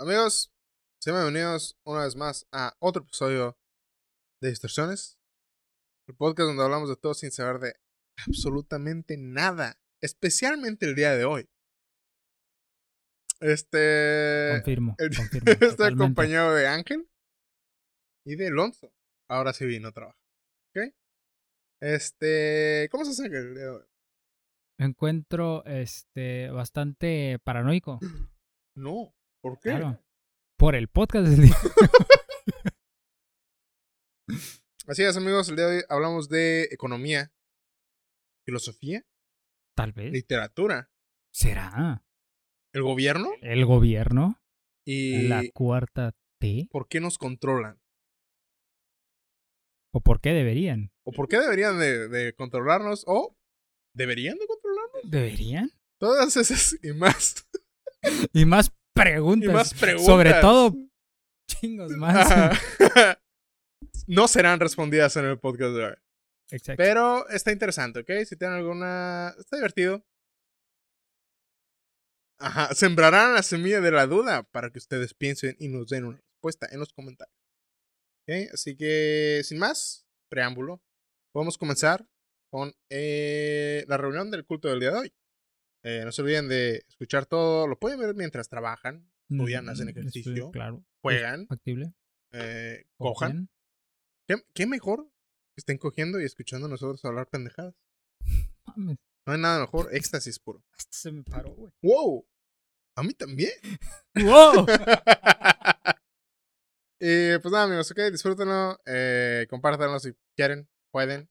[0.00, 0.50] Amigos,
[0.98, 3.58] sean bienvenidos una vez más a otro episodio
[4.40, 5.18] de Distorsiones,
[6.08, 7.74] el podcast donde hablamos de todo sin saber de
[8.26, 11.50] absolutamente nada, especialmente el día de hoy.
[13.40, 14.52] Este.
[14.54, 15.44] Confirmo, el- confirmo.
[15.52, 16.02] Estoy totalmente.
[16.04, 17.10] acompañado de Ángel
[18.24, 18.94] y de Alonso.
[19.28, 20.18] Ahora sí vino a trabajar.
[20.74, 20.94] ¿Ok?
[21.82, 22.88] Este.
[22.90, 23.84] ¿Cómo estás, Ángel, el día de hoy?
[24.78, 27.98] Me encuentro este, bastante paranoico.
[28.76, 29.12] No.
[29.42, 29.70] ¿Por qué?
[29.70, 30.02] Claro.
[30.56, 31.56] Por el podcast del día.
[34.86, 35.48] Así es, amigos.
[35.48, 37.32] El día de hoy hablamos de economía,
[38.44, 39.04] filosofía,
[39.76, 40.12] Tal vez.
[40.12, 40.90] literatura,
[41.32, 42.04] ¿Será?
[42.72, 44.40] el gobierno ¿El gobierno?
[44.84, 46.68] y ¿La cuarta T?
[46.70, 47.80] por qué nos controlan.
[49.92, 50.92] ¿O por qué deberían?
[51.04, 53.36] O por qué deberían de, de controlarnos o
[53.94, 55.10] deberían de controlarnos.
[55.10, 55.70] ¿Deberían?
[55.98, 57.46] Todas esas y más.
[58.32, 59.52] Y más Y preguntas.
[59.52, 60.06] más preguntas.
[60.06, 60.76] Sobre todo,
[61.46, 62.58] chingos más.
[64.06, 65.94] No serán respondidas en el podcast de hoy.
[66.50, 66.82] Exacto.
[66.82, 68.10] Pero está interesante, ¿ok?
[68.26, 69.34] Si tienen alguna...
[69.38, 70.04] Está divertido.
[72.40, 72.74] Ajá.
[72.74, 76.66] Sembrarán la semilla de la duda para que ustedes piensen y nos den una respuesta
[76.72, 77.36] en los comentarios.
[78.22, 78.52] ¿Ok?
[78.52, 80.82] Así que, sin más preámbulo,
[81.32, 82.04] podemos comenzar
[82.50, 85.12] con eh, la reunión del culto del día de hoy.
[85.82, 87.66] Eh, no se olviden de escuchar todo.
[87.66, 90.84] Lo pueden ver mientras trabajan, estudian, hacen ejercicio, claro.
[91.00, 91.92] juegan, factible.
[92.32, 93.48] eh, cojan.
[94.26, 95.04] ¿Qué, qué mejor
[95.54, 97.74] que estén cogiendo y escuchando a nosotros hablar pendejadas?
[98.66, 100.62] Mames, No hay nada mejor, éxtasis puro.
[100.72, 101.72] hasta se me paró, güey.
[101.82, 102.26] ¡Wow!
[102.96, 103.52] A mí también.
[104.14, 104.66] ¡Wow!
[107.00, 111.28] y pues nada, amigos, ok, disfrútenlo, eh, compártanlo si quieren, pueden.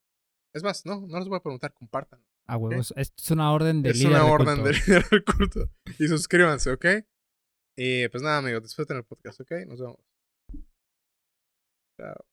[0.53, 2.25] Es más, no, no les voy a preguntar, compártanlo.
[2.49, 2.93] A huevos.
[2.97, 4.63] Esto es una orden de es líder una de orden culto.
[4.63, 5.69] de líder del culto.
[5.99, 6.85] Y suscríbanse, ¿ok?
[7.77, 9.51] Y pues nada, amigos, disfruten el podcast, ¿ok?
[9.67, 9.99] Nos vemos.
[11.97, 12.25] Chao.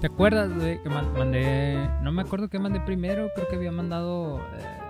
[0.00, 1.88] ¿Te acuerdas, güey, que man- mandé...
[2.02, 4.38] No me acuerdo qué mandé primero, creo que había mandado...
[4.38, 4.80] eh,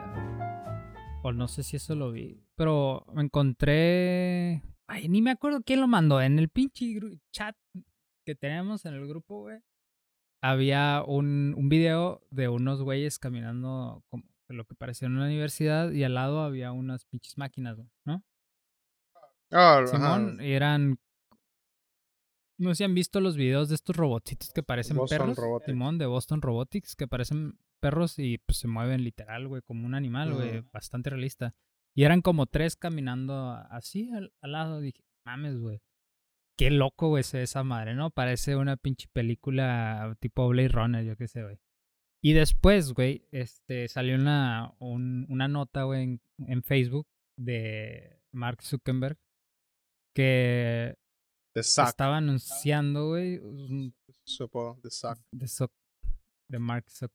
[1.24, 2.44] O no sé si eso lo vi.
[2.54, 4.62] Pero me encontré...
[4.86, 6.20] Ay, ni me acuerdo quién lo mandó.
[6.20, 6.84] En el pinche
[7.32, 7.56] chat
[8.26, 9.60] que tenemos en el grupo, güey.
[10.42, 16.04] Había un, un video de unos güeyes caminando como lo que parecía una universidad y
[16.04, 18.22] al lado había unas pinches máquinas, güey, ¿no?
[19.50, 19.86] Ah, ajá.
[19.86, 20.98] Simón, y eran.
[22.58, 25.36] No sé si han visto los videos de estos robotitos que parecen Boston perros.
[25.36, 25.66] Robotics.
[25.66, 29.94] Simón, de Boston Robotics, que parecen perros y pues se mueven literal, güey, como un
[29.94, 31.54] animal, güey, bastante realista.
[31.96, 34.80] Y eran como tres caminando así al, al lado.
[34.80, 35.80] Dije, mames, güey.
[36.56, 38.10] Qué loco, güey, es esa madre, ¿no?
[38.10, 41.58] Parece una pinche película tipo Blade Runner, yo qué sé, güey.
[42.22, 48.62] Y después, güey, este, salió una, un- una nota, güey, en, en Facebook de Mark
[48.62, 49.18] Zuckerberg
[50.14, 50.96] que
[51.54, 53.94] The estaba anunciando, güey, un-
[54.26, 55.18] Su apodo, The Suck.
[55.32, 55.72] de, Zuck-
[56.50, 57.12] de Mark Zuck-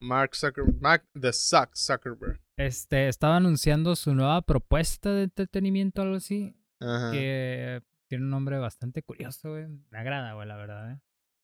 [0.00, 0.80] Mark Zuckerberg.
[0.80, 2.40] Mark The Suck Zuckerberg.
[2.56, 7.10] Este, estaba anunciando su nueva propuesta de entretenimiento, algo así, Ajá.
[7.12, 9.66] que tiene un nombre bastante curioso, güey.
[9.90, 11.00] Me agrada, güey, la verdad, ¿eh?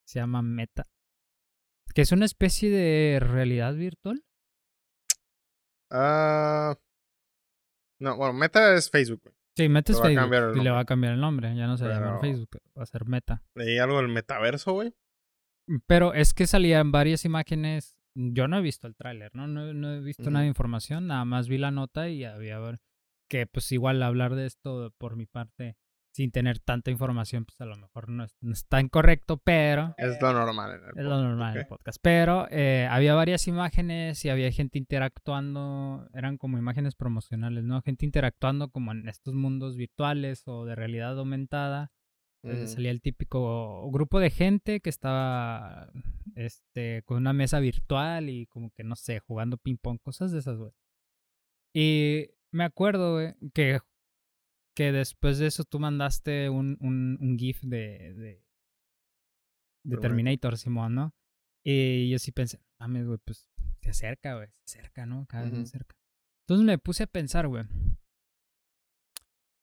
[0.07, 0.87] Se llama Meta.
[1.95, 4.25] Que es una especie de realidad virtual.
[5.91, 6.75] Ah.
[8.01, 9.34] no, bueno, Meta es Facebook, güey.
[9.57, 10.57] Sí, Meta es Facebook.
[10.57, 11.55] y le va a cambiar el nombre.
[11.55, 13.43] Ya no se va a llamar Facebook, va a ser Meta.
[13.55, 14.95] Leí algo del metaverso, güey.
[15.87, 17.97] Pero es que salían varias imágenes.
[18.17, 19.47] Yo no he visto el tráiler, ¿no?
[19.47, 19.73] ¿no?
[19.73, 22.61] no he visto nada de información, nada más vi la nota y había
[23.29, 25.77] que pues igual hablar de esto por mi parte
[26.15, 29.97] sin tener tanta información, pues a lo mejor no es, no es tan correcto, pero
[29.99, 30.71] Es lo normal.
[30.71, 31.99] En el es lo podcast, normal en el podcast.
[32.01, 37.83] Pero eh, había varias imágenes y había gente interactuando, eran como imágenes promocionales, ¿no?
[37.83, 41.91] Gente interactuando como en estos mundos virtuales o de realidad aumentada.
[42.45, 42.69] Eh, Ujú.
[42.69, 45.91] Salía el típico grupo de gente que estaba
[46.37, 50.39] este, con una mesa virtual y como que, no sé, jugando ping pong, cosas de
[50.39, 50.71] esas, güey.
[51.75, 53.81] Y me acuerdo, güey, que,
[54.75, 58.45] que después de eso tú mandaste un, un, un GIF de, de,
[59.85, 60.59] de Terminator.
[60.59, 61.15] Simón, ¿no?
[61.65, 63.47] Y yo sí pensé, mames, güey, pues
[63.81, 65.27] se acerca, güey, se acerca, ¿no?
[65.27, 65.61] Cada vez Ujú.
[65.61, 65.97] más cerca.
[66.47, 67.65] Entonces me puse a pensar, güey.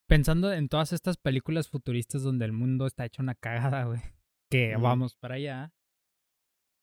[0.08, 4.02] Pensando en todas estas películas futuristas donde el mundo está hecho una cagada, güey.
[4.52, 5.74] Que vamos para allá.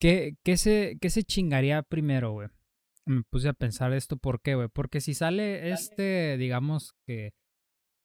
[0.01, 2.49] ¿Qué, qué, se, ¿Qué se chingaría primero, güey?
[3.05, 4.69] Me puse a pensar esto, ¿por qué, güey?
[4.69, 7.35] Porque si sale este, digamos que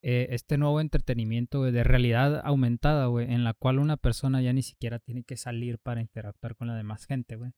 [0.06, 4.62] eh, este nuevo entretenimiento de realidad aumentada, güey, en la cual una persona ya ni
[4.62, 7.54] siquiera tiene que salir para interactuar con la demás gente, güey.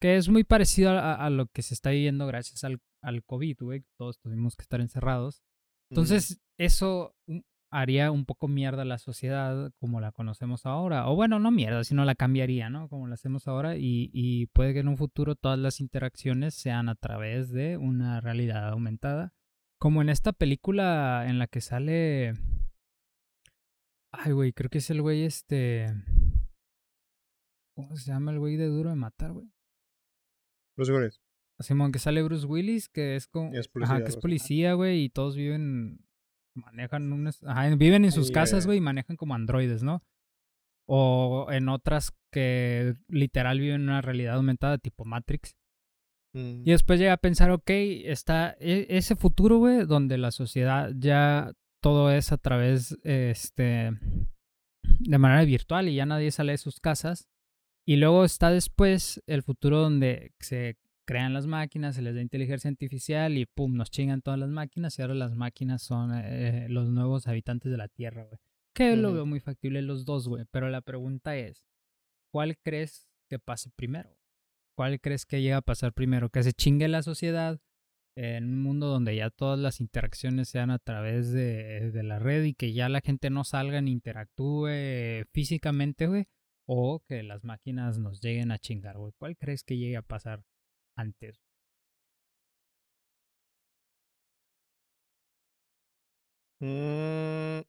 [0.00, 3.58] Que es muy parecido a, a lo que se está viviendo gracias al, al COVID,
[3.60, 3.84] güey.
[3.98, 5.42] Todos tuvimos que estar encerrados.
[5.90, 7.40] Entonces, eso mm,
[7.70, 11.10] haría un poco mierda la sociedad como la conocemos ahora.
[11.10, 12.88] O bueno, no mierda, sino la cambiaría, ¿no?
[12.88, 13.76] Como la hacemos ahora.
[13.76, 18.22] Y, y puede que en un futuro todas las interacciones sean a través de una
[18.22, 19.34] realidad aumentada.
[19.78, 22.34] Como en esta película en la que sale.
[24.12, 25.86] Ay, güey, creo que es el güey este.
[27.76, 29.50] ¿Cómo se llama el güey de duro de matar, güey?
[30.76, 31.20] Bruce Willis.
[31.60, 33.52] Simón, que sale Bruce Willis, que es como.
[33.52, 36.04] Es Ajá, policía, que es policía, güey, y todos viven.
[36.54, 37.42] Manejan unas.
[37.44, 40.02] Ajá, viven en sus casas, güey, y manejan como androides, ¿no?
[40.86, 45.56] O en otras que literal viven en una realidad aumentada, tipo Matrix.
[46.34, 46.62] Mm.
[46.64, 51.52] Y después llega a pensar, ok, está e- ese futuro, güey, donde la sociedad ya
[51.80, 53.92] todo es a través, este,
[54.82, 57.28] de manera virtual y ya nadie sale de sus casas.
[57.86, 60.76] Y luego está después el futuro donde se
[61.06, 64.98] crean las máquinas, se les da inteligencia artificial y pum, nos chingan todas las máquinas
[64.98, 68.38] y ahora las máquinas son eh, los nuevos habitantes de la Tierra, güey.
[68.74, 70.46] Que lo veo muy factible los dos, güey.
[70.50, 71.64] Pero la pregunta es,
[72.32, 74.10] ¿cuál crees que pase primero?
[74.76, 76.30] ¿Cuál crees que llega a pasar primero?
[76.30, 77.60] ¿Que se chingue la sociedad
[78.16, 82.54] en un mundo donde ya todas las interacciones sean a través de, la red y
[82.54, 86.26] que ya la gente no salga ni interactúe físicamente, güey?
[86.66, 89.12] ¿O que las máquinas nos lleguen a chingar, güey?
[89.18, 90.44] ¿Cuál crees que llegue a pasar
[90.96, 91.40] antes?
[96.60, 97.62] Mm.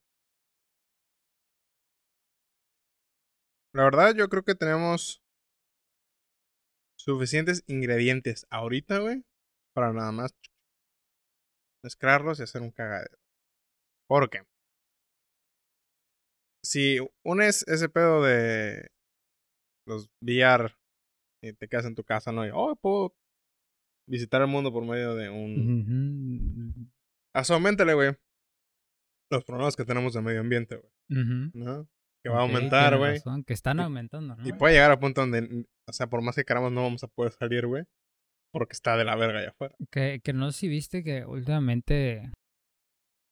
[3.73, 5.21] La verdad, yo creo que tenemos
[7.05, 9.23] suficientes ingredientes ahorita, güey,
[9.73, 10.33] para nada más
[11.83, 13.17] mezclarlos y hacer un cagadero.
[14.07, 14.41] ¿Por qué?
[16.63, 18.89] Si unes ese pedo de
[19.87, 20.75] los VR
[21.43, 22.45] y te quedas en tu casa, ¿no?
[22.45, 23.15] Y, oh, puedo
[24.07, 26.91] visitar el mundo por medio de un...
[27.35, 28.15] Haz aumentale, güey.
[29.29, 30.91] Los problemas que tenemos de medio ambiente, güey.
[31.53, 31.87] ¿No?
[32.25, 33.21] Que va a aumentar, güey.
[33.45, 34.47] Que están aumentando, ¿no?
[34.47, 37.07] Y puede llegar a punto donde, o sea, por más que queramos, no vamos a
[37.07, 37.83] poder salir, güey.
[38.51, 39.75] Porque está de la verga allá afuera.
[39.91, 42.31] Que, que no sé si viste que últimamente,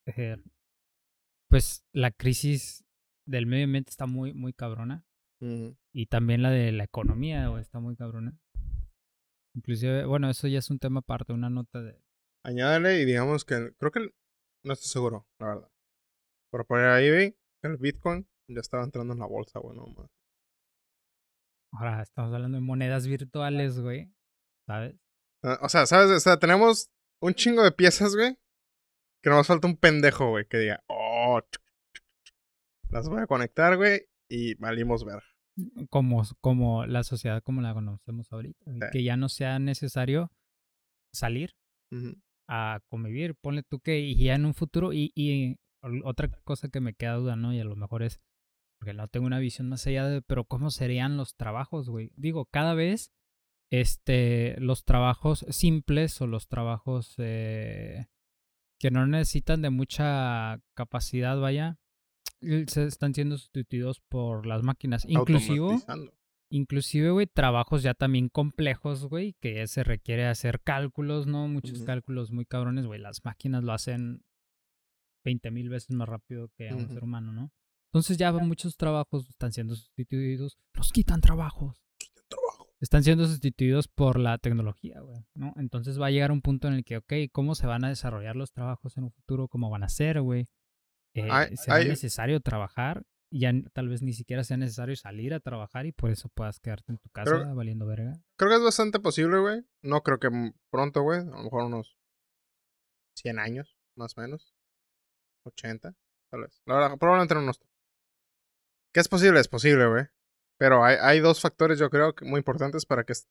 [0.05, 0.37] eh,
[1.49, 2.83] pues la crisis
[3.27, 5.03] del medio ambiente está muy, muy cabrona.
[5.91, 8.37] Y también la de la economía, güey, está muy cabrona.
[9.55, 11.99] Inclusive, bueno, eso ya es un tema aparte, una nota de...
[12.45, 13.73] Añádele y digamos que.
[13.79, 13.99] Creo que.
[13.99, 14.13] el-
[14.63, 15.71] No estoy seguro, la verdad.
[16.51, 20.09] Pero por ahí vi el Bitcoin ya estaba entrando en la bolsa, güey, no más.
[21.71, 24.13] Ahora estamos hablando de monedas virtuales, güey,
[24.67, 24.95] ¿sabes?
[25.43, 26.11] Ah, O sea, ¿sabes?
[26.11, 26.91] O sea, tenemos
[27.21, 28.37] un chingo de piezas, güey.
[29.23, 31.63] Que nos falta un pendejo, güey, que diga, oh, chuc,
[31.93, 32.91] chuc, chuc".
[32.91, 35.23] las voy a conectar, güey, y valimos ver.
[35.89, 38.59] Como, como la sociedad como la conocemos ahorita.
[38.65, 38.79] Sí.
[38.91, 40.31] Que ya no sea necesario
[41.13, 41.55] salir
[42.47, 43.35] a convivir.
[43.35, 45.57] Ponle tú que y ya en un futuro, y, y
[46.03, 47.53] otra cosa que me queda duda, ¿no?
[47.53, 48.19] Y a lo mejor es,
[48.83, 52.11] porque no tengo una visión más allá de, pero ¿cómo serían los trabajos, güey?
[52.17, 53.13] Digo, cada vez,
[53.71, 58.07] este, los trabajos simples o los trabajos eh,
[58.77, 61.79] que no necesitan de mucha capacidad, vaya,
[62.41, 65.05] se están siendo sustituidos por las máquinas.
[65.07, 66.13] Inclusive, Automatizando.
[66.49, 71.47] Inclusive, güey, trabajos ya también complejos, güey, que se requiere hacer cálculos, ¿no?
[71.47, 72.99] Muchos cálculos muy cabrones, güey.
[72.99, 74.25] Las máquinas lo hacen
[75.23, 77.53] 20 mil veces más rápido que a un ser humano, ¿no?
[77.93, 80.57] Entonces ya muchos trabajos están siendo sustituidos.
[80.75, 81.79] Nos quitan trabajos.
[82.27, 82.67] Trabajo.
[82.79, 85.53] Están siendo sustituidos por la tecnología, güey, ¿no?
[85.57, 88.35] Entonces va a llegar un punto en el que, ok, ¿cómo se van a desarrollar
[88.35, 89.47] los trabajos en un futuro?
[89.47, 90.47] ¿Cómo van a ser, güey?
[91.13, 93.05] Eh, ¿Será necesario trabajar?
[93.31, 96.93] Ya tal vez ni siquiera sea necesario salir a trabajar y por eso puedas quedarte
[96.93, 98.13] en tu casa Creo- valiendo verga.
[98.39, 99.61] Creo que es bastante posible, güey.
[99.83, 100.29] No creo que
[100.71, 101.19] pronto, güey.
[101.19, 101.95] A lo mejor unos
[103.17, 104.55] 100 años, más o menos.
[105.45, 105.95] 80,
[106.31, 106.59] tal vez.
[106.65, 107.59] La verdad, probablemente no unos...
[108.93, 109.39] ¿Qué es posible?
[109.39, 110.05] Es posible, güey.
[110.59, 113.27] Pero hay, hay dos factores, yo creo, que muy importantes para que es-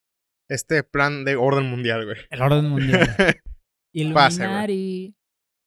[0.50, 2.16] este plan de orden mundial, güey.
[2.31, 3.00] El orden mundial.
[4.14, 4.64] Pase, güey.
[4.64, 5.16] Illuminati.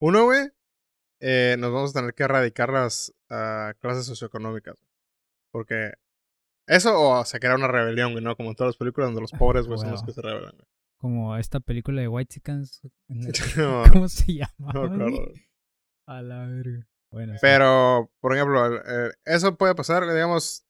[0.01, 0.49] Uno, güey,
[1.21, 4.75] eh, nos vamos a tener que erradicar las ah, clases socioeconómicas.
[4.75, 4.91] güey.
[5.51, 5.93] Porque
[6.67, 8.35] eso o se crea una rebelión, güey, ¿no?
[8.35, 10.67] Como en todas las películas donde los pobres, güey, son los que se rebelan, güey.
[10.97, 12.81] Como esta película de White Chickens.
[13.93, 14.73] ¿Cómo se llama?
[14.73, 15.33] no me acuerdo.
[16.07, 16.87] A la verga.
[17.15, 17.39] Bueno, sí.
[17.41, 20.65] Pero, por ejemplo, eh, eso puede pasar, digamos.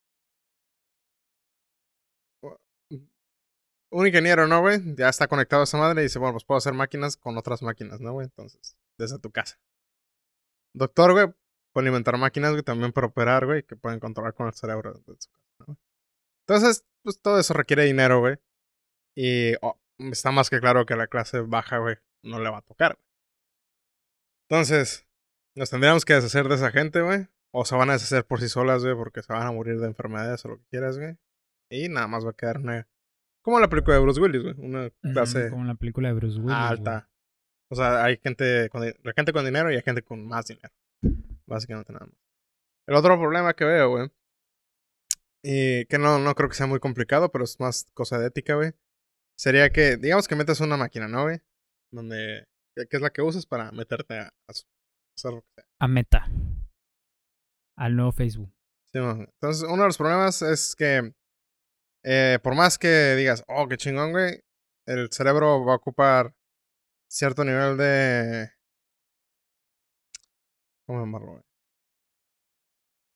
[3.91, 4.79] Un ingeniero, ¿no, güey?
[4.95, 7.63] Ya está conectado a esa madre y dice, bueno, pues puedo hacer máquinas con otras
[7.63, 8.25] máquinas, ¿no, güey?
[8.25, 9.57] Entonces, desde tu casa.
[10.75, 11.33] doctor, güey,
[11.73, 14.99] puede inventar máquinas, güey, también para operar, güey, que pueden controlar con el cerebro de
[14.99, 15.77] su casa, ¿no?
[16.47, 18.37] Entonces, pues todo eso requiere dinero, güey.
[19.15, 22.61] Y oh, está más que claro que la clase baja, güey, no le va a
[22.61, 22.99] tocar.
[24.47, 25.07] Entonces,
[25.55, 27.27] nos tendríamos que deshacer de esa gente, güey.
[27.51, 29.88] O se van a deshacer por sí solas, güey, porque se van a morir de
[29.88, 31.17] enfermedades o lo que quieras, güey.
[31.69, 32.88] Y nada más va a quedar una.
[33.41, 34.55] Como la película de Bruce Willis, güey.
[34.57, 35.50] Una clase.
[35.50, 36.53] Como la película de Bruce Willis.
[36.53, 37.09] Alta.
[37.71, 38.83] O sea, hay gente con,
[39.15, 40.74] gente con dinero y hay gente con más dinero.
[41.45, 42.15] Básicamente nada más.
[42.88, 44.12] El otro problema que veo, güey.
[45.43, 48.55] Y que no, no creo que sea muy complicado, pero es más cosa de ética,
[48.55, 48.74] güey.
[49.38, 51.39] Sería que, digamos que metes una máquina, ¿no, güey?
[51.91, 52.45] Donde.
[52.75, 54.33] Que es la que usas para meterte a,
[55.15, 55.65] hacer lo que sea.
[55.79, 56.27] A Meta.
[57.77, 58.51] Al nuevo Facebook.
[58.91, 61.13] Sí, entonces, uno de los problemas es que.
[62.03, 64.39] Eh, por más que digas, oh, qué chingón, güey.
[64.86, 66.36] El cerebro va a ocupar
[67.10, 68.51] cierto nivel de.
[70.86, 71.43] ¿Cómo llamarlo, güey?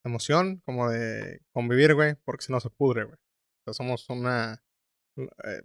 [0.03, 3.15] Emoción, como de convivir, güey, porque si no se pudre, güey.
[3.15, 4.63] O sea, somos una.
[5.17, 5.61] Eh,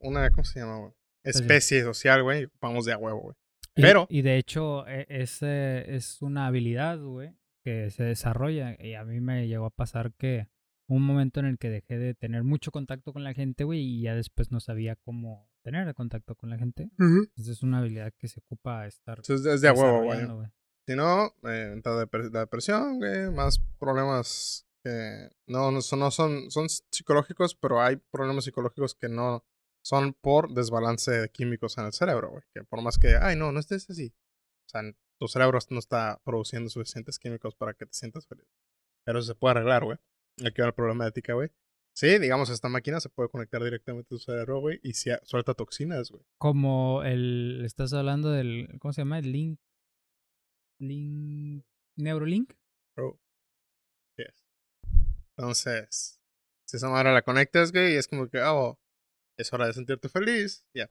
[0.00, 0.30] una.
[0.30, 0.92] ¿Cómo se llama, güey?
[1.24, 3.36] Especie social, güey, y ocupamos de a huevo, güey.
[3.74, 4.06] Pero.
[4.10, 8.76] Y, de hecho, e, es, es una habilidad, güey, que se desarrolla.
[8.78, 10.48] Y a mí me llegó a pasar que
[10.88, 14.02] un momento en el que dejé de tener mucho contacto con la gente, güey, y
[14.02, 16.90] ya después no sabía cómo tener contacto con la gente.
[16.98, 19.18] Entonces es una habilidad que se ocupa estar.
[19.18, 20.48] Entonces es de huevo, güey.
[20.86, 26.66] Si no, eh, de depresión, güey, más problemas que no, no, son, no son, son
[26.68, 29.44] psicológicos, pero hay problemas psicológicos que no
[29.82, 32.42] son por desbalance de químicos en el cerebro, güey.
[32.54, 34.14] Que por más que, ay, no, no estés así.
[34.66, 34.82] O sea,
[35.18, 38.46] tu cerebro no está produciendo suficientes químicos para que te sientas feliz.
[39.04, 39.98] Pero eso se puede arreglar, güey.
[40.46, 41.50] Aquí va el problema de ética, güey.
[41.94, 45.52] Sí, digamos, esta máquina se puede conectar directamente a tu cerebro, güey, y si suelta
[45.52, 46.24] toxinas, güey.
[46.38, 47.62] Como el.
[47.64, 48.78] Estás hablando del.
[48.80, 49.18] ¿Cómo se llama?
[49.18, 49.60] El Link.
[50.80, 51.64] Link.
[51.96, 52.54] Neurolink.
[52.96, 53.18] Oh.
[54.16, 54.48] Yes.
[55.36, 56.18] Entonces.
[56.64, 58.80] Si esa madre la conectas, güey, y es como que, oh,
[59.42, 60.64] es hora de sentirte feliz.
[60.74, 60.90] Ya.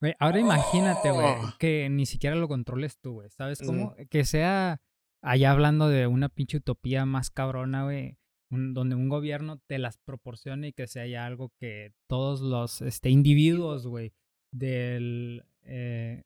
[0.00, 1.54] Güey, ahora imagínate, güey, oh.
[1.58, 3.30] que ni siquiera lo controles tú, güey.
[3.30, 3.94] ¿Sabes cómo?
[4.10, 4.80] Que sea.
[5.20, 8.18] Allá hablando de una pinche utopía más cabrona, güey
[8.50, 13.10] donde un gobierno te las proporcione y que sea ya algo que todos los este,
[13.10, 14.12] individuos, güey,
[14.52, 16.22] del, eh,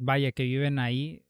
[0.00, 1.24] vaya, que viven ahí,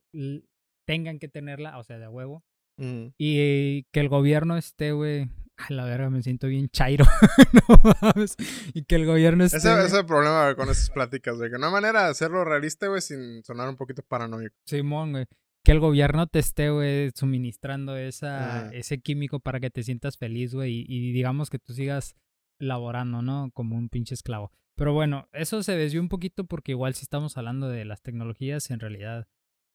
[0.87, 2.43] tengan que tenerla, o sea, de huevo.
[2.77, 3.07] Mm.
[3.17, 5.29] Y que el gobierno esté, güey,
[5.67, 7.05] a la verga, me siento bien chairo.
[7.53, 8.35] no mames.
[8.73, 9.57] Y que el gobierno esté.
[9.57, 11.51] Ese, es el problema con esas pláticas, güey.
[11.51, 14.55] Que no hay manera de hacerlo realista, güey, sin sonar un poquito paranoico.
[14.65, 15.25] Simón, güey
[15.63, 20.55] que el gobierno te esté, güey, suministrando esa, ese químico para que te sientas feliz,
[20.55, 22.15] güey, y, digamos que tú sigas
[22.59, 23.51] laborando, ¿no?
[23.53, 24.51] Como un pinche esclavo.
[24.75, 28.71] Pero bueno, eso se desvió un poquito porque igual si estamos hablando de las tecnologías,
[28.71, 29.27] en realidad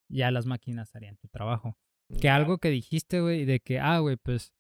[0.09, 1.77] ya las máquinas harían tu trabajo.
[2.21, 4.53] Que algo que dijiste, güey, de que, ah, güey, pues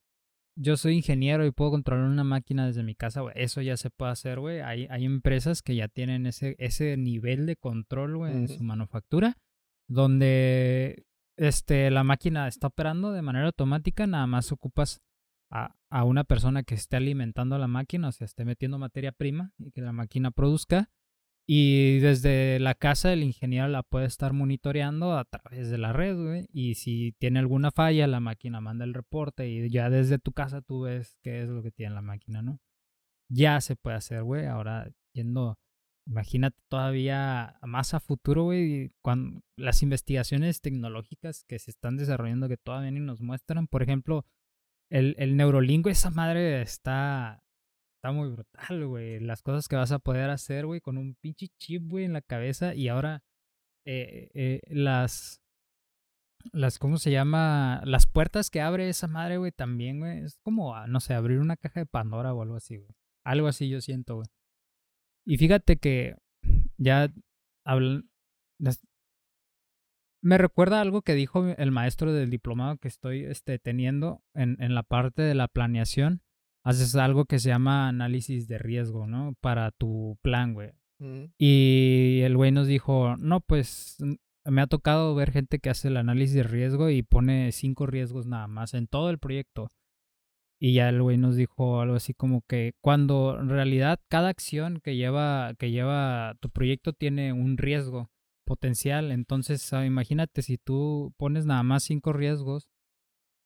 [0.57, 3.35] yo soy ingeniero y puedo controlar una máquina desde mi casa, güey.
[3.37, 4.61] Eso ya se puede hacer, güey.
[4.61, 9.39] Hay, hay empresas que ya tienen ese, ese nivel de control, güey, en su manufactura,
[9.89, 11.07] donde
[11.37, 15.03] este, la máquina está operando de manera automática, nada más ocupas
[15.51, 19.53] a, a, una persona que esté alimentando la máquina, o sea, esté metiendo materia prima
[19.59, 20.91] y que la máquina produzca.
[21.47, 26.17] Y desde la casa el ingeniero la puede estar monitoreando a través de la red,
[26.17, 26.47] güey.
[26.53, 30.63] Y si tiene alguna falla, la máquina manda el reporte y ya desde tu casa
[30.63, 32.61] tú ves qué es lo que tiene la máquina, ¿no?
[33.29, 34.47] Ya se puede hacer, güey.
[34.47, 35.59] Ahora yendo
[36.07, 42.59] Imagínate todavía más a futuro, güey, cuando las investigaciones tecnológicas que se están desarrollando que
[42.59, 43.69] todavía ni nos muestran.
[43.69, 44.27] Por ejemplo,
[44.91, 45.41] el, el
[45.89, 47.43] esa madre está,
[48.05, 49.19] está muy brutal, güey.
[49.21, 52.21] Las cosas que vas a poder hacer, güey, con un pinche chip, güey, en la
[52.21, 52.75] cabeza.
[52.75, 53.23] Y ahora,
[53.87, 55.41] eh, eh, las,
[56.53, 57.81] las, ¿cómo se llama?
[57.87, 60.19] Las puertas que abre esa madre, güey, también, güey.
[60.19, 62.91] Es como, no sé, abrir una caja de Pandora o algo así, güey.
[63.25, 64.27] Algo así yo siento, güey.
[65.25, 66.17] Y fíjate que
[66.77, 67.11] ya
[67.65, 68.11] hablan.
[70.23, 74.75] Me recuerda algo que dijo el maestro del diplomado que estoy este, teniendo en, en
[74.75, 76.21] la parte de la planeación.
[76.65, 79.35] Haces algo que se llama análisis de riesgo, ¿no?
[79.41, 80.73] Para tu plan, güey.
[80.99, 81.25] Mm.
[81.39, 83.99] Y el güey nos dijo, no, pues
[84.45, 88.27] me ha tocado ver gente que hace el análisis de riesgo y pone cinco riesgos
[88.27, 89.69] nada más en todo el proyecto.
[90.61, 94.81] Y ya el güey nos dijo algo así como que cuando en realidad cada acción
[94.83, 98.11] que lleva, que lleva tu proyecto tiene un riesgo
[98.45, 99.11] potencial.
[99.11, 102.69] Entonces, ah, imagínate si tú pones nada más cinco riesgos,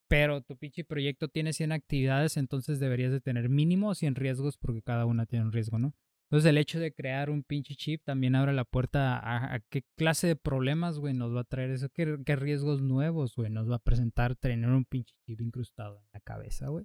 [0.09, 4.83] pero tu pinche proyecto tiene 100 actividades, entonces deberías de tener mínimo 100 riesgos porque
[4.83, 5.95] cada una tiene un riesgo, ¿no?
[6.31, 9.19] Entonces el hecho de crear un pinche chip también abre la puerta
[9.55, 12.05] a, qué clase de problemas, güey, nos va a traer eso, qué,
[12.37, 16.69] riesgos nuevos, güey, nos va a presentar tener un pinche chip incrustado en la cabeza,
[16.69, 16.85] güey.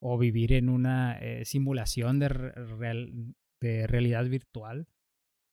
[0.00, 4.86] O vivir en una eh, simulación de, re- real- de realidad virtual.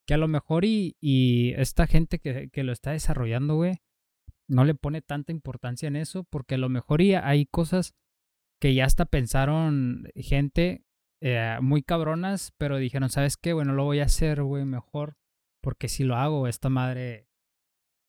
[0.06, 3.80] Que a lo mejor y, y esta gente que, que lo está desarrollando, güey,
[4.48, 7.96] no le pone tanta importancia en eso, porque a lo mejor y hay cosas
[8.60, 10.86] que ya hasta pensaron gente
[11.22, 13.54] eh, muy cabronas, pero dijeron, ¿sabes qué?
[13.54, 15.18] Bueno, lo voy a hacer, güey, mejor,
[15.62, 17.28] porque si lo hago, esta madre,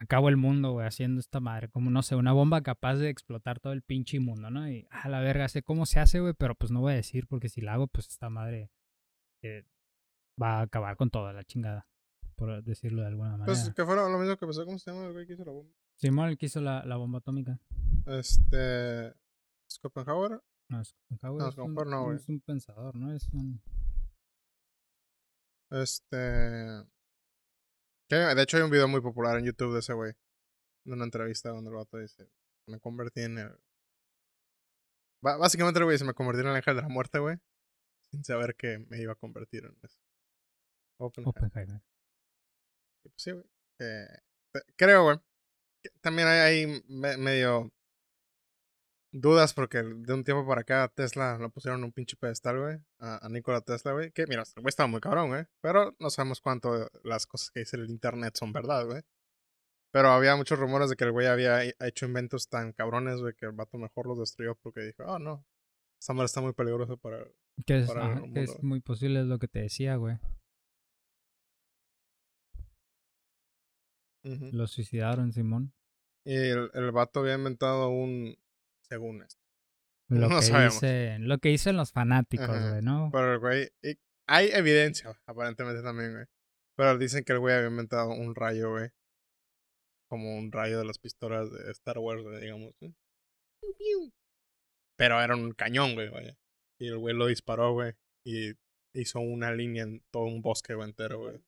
[0.00, 3.60] acabo el mundo, güey, haciendo esta madre, como no sé, una bomba capaz de explotar
[3.60, 4.70] todo el pinche mundo, ¿no?
[4.70, 7.26] Y a la verga, sé cómo se hace, güey, pero pues no voy a decir,
[7.26, 8.70] porque si la hago, pues esta madre
[9.42, 9.64] eh,
[10.40, 11.86] va a acabar con toda la chingada,
[12.36, 13.46] por decirlo de alguna manera.
[13.46, 15.52] Pues que fue lo mismo que pasó, ¿cómo se llama el güey que hizo la
[15.52, 15.74] bomba?
[15.98, 17.58] Simón, el que hizo la, la bomba atómica.
[18.06, 19.14] Este.
[19.70, 20.40] Schopenhauer.
[20.70, 22.16] No, es, Schopenhauer No, es un- Schopenhauer no, güey.
[22.16, 23.12] es un pensador, ¿no?
[23.14, 23.60] Es un...
[25.70, 26.86] Este.
[28.08, 30.12] que, de hecho, hay un video muy popular en YouTube de ese güey.
[30.86, 32.30] De una entrevista donde el vato dice:
[32.66, 33.58] Me convertí en el.
[35.22, 37.36] Ba- Básicamente güey dice: Me convertí en el ángel de la muerte, güey.
[38.10, 39.98] Sin saber que me iba a convertir en eso.
[40.98, 41.44] Oppenheimer.
[41.44, 41.82] Oppenheimer.
[43.04, 43.44] Y pues sí, güey.
[43.78, 44.22] te-
[44.76, 45.20] creo, güey.
[46.00, 47.70] También hay me- medio
[49.10, 52.78] dudas porque de un tiempo para acá Tesla lo pusieron en un pinche pedestal, güey.
[52.98, 54.10] A, a Nikola Tesla, güey.
[54.12, 55.44] Que mira, el güey estaba muy cabrón, güey.
[55.60, 59.02] Pero no sabemos cuánto las cosas que dice el internet son verdad, güey.
[59.90, 63.34] Pero había muchos rumores de que el güey había he- hecho inventos tan cabrones, güey,
[63.34, 65.46] que el vato mejor los destruyó porque dijo, oh no,
[65.98, 67.24] esta madre está muy peligrosa para...
[67.66, 70.18] Que es, para ajá, el que es muy posible, es lo que te decía, güey.
[74.52, 75.72] Lo suicidaron, Simón.
[76.24, 78.36] Y el, el vato había inventado un...
[78.82, 79.40] Según esto.
[80.08, 80.80] Lo, No que sabemos.
[81.20, 83.10] lo que dicen los fanáticos, güey, ¿no?
[83.12, 83.68] Pero el güey.
[83.82, 86.24] y hay evidencia, aparentemente también, güey.
[86.76, 88.90] Pero dicen que el güey había inventado un rayo, güey.
[90.08, 92.72] Como un rayo de las pistolas de Star Wars, güey, digamos.
[92.80, 92.94] ¿eh?
[94.96, 96.36] Pero era un cañón, güey, vaya.
[96.80, 97.92] Y el güey lo disparó, güey.
[98.24, 98.52] Y
[98.94, 101.40] hizo una línea en todo un bosque, güey, entero, güey.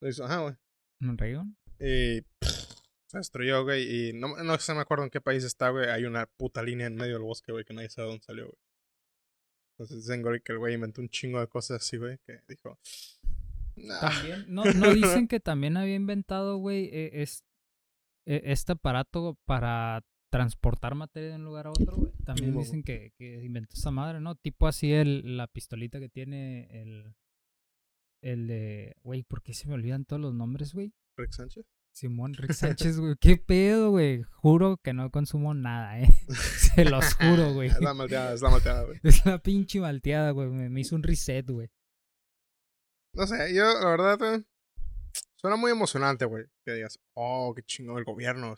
[0.00, 0.54] Lo hizo, ajá, güey.
[1.00, 1.44] ¿Un río?
[1.80, 2.74] Y pff,
[3.06, 4.08] se destruyó, güey.
[4.08, 5.88] Y no, no sé, me acuerdo en qué país está, güey.
[5.88, 8.58] Hay una puta línea en medio del bosque, güey, que nadie sabe dónde salió, güey.
[9.72, 12.78] Entonces dicen, güey, que el güey inventó un chingo de cosas así, güey, que dijo.
[13.76, 14.00] "Nah".
[14.00, 17.42] También, no, no dicen que también había inventado, güey, e- es,
[18.24, 22.12] e- este aparato para transportar materia de un lugar a otro, güey.
[22.24, 24.34] También dicen que, que inventó esa madre, ¿no?
[24.36, 27.14] Tipo así el, la pistolita que tiene el,
[28.22, 30.92] el de, güey, ¿por qué se me olvidan todos los nombres, güey?
[31.16, 31.64] Rick Sánchez.
[31.92, 33.14] Simón Rick Sánchez, güey.
[33.20, 34.22] ¿Qué pedo, güey?
[34.32, 36.08] Juro que no consumo nada, eh.
[36.74, 37.68] Se los juro, güey.
[37.70, 39.00] Es la malteada, es la malteada, güey.
[39.02, 40.48] Es la pinche malteada, güey.
[40.48, 41.70] Me, me hizo un reset, güey.
[43.14, 44.44] No sé, yo, la verdad, güey.
[45.36, 46.46] Suena muy emocionante, güey.
[46.64, 48.54] Que digas, oh, qué chingón el gobierno.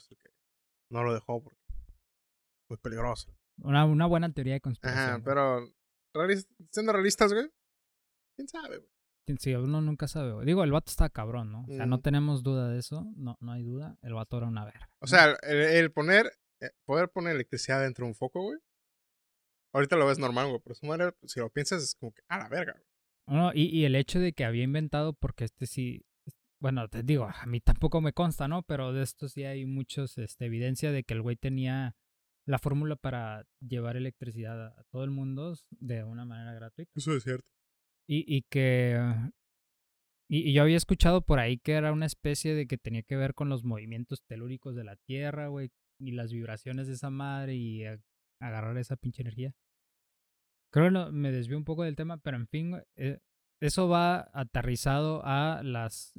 [0.90, 1.58] no lo dejó porque.
[2.68, 3.32] Muy peligroso.
[3.58, 5.04] Una, una buena teoría de conspiración.
[5.04, 5.24] Ajá, güey.
[5.24, 6.40] pero.
[6.70, 7.50] siendo realistas, güey.
[8.36, 8.95] ¿Quién sabe, güey?
[9.38, 10.44] Sí, uno nunca sabe.
[10.44, 11.62] Digo, el vato está cabrón, ¿no?
[11.62, 13.04] O sea, no tenemos duda de eso.
[13.16, 13.98] No, no hay duda.
[14.02, 14.88] El vato era una verga.
[15.00, 16.30] O sea, el, el poner.
[16.60, 18.58] eh, poder poner electricidad dentro de un foco, güey.
[19.74, 20.60] Ahorita lo ves normal, güey.
[20.62, 22.86] Pero su madre, si lo piensas, es como que a la verga, güey.
[23.28, 26.04] No, y, y el hecho de que había inventado, porque este sí.
[26.58, 28.62] Bueno, te digo, a mí tampoco me consta, ¿no?
[28.62, 31.94] Pero de esto sí hay muchos, este, evidencia de que el güey tenía
[32.46, 36.90] la fórmula para llevar electricidad a todo el mundo de una manera gratuita.
[36.94, 37.50] Eso es cierto.
[38.08, 38.98] Y, y que.
[40.28, 43.34] Y, yo había escuchado por ahí que era una especie de que tenía que ver
[43.34, 45.70] con los movimientos telúricos de la Tierra, güey.
[45.98, 47.84] Y las vibraciones de esa madre y
[48.40, 49.54] agarrar esa pinche energía.
[50.72, 53.20] Creo que no- me desvió un poco del tema, pero en fin, eh,
[53.60, 56.12] eso va aterrizado a las.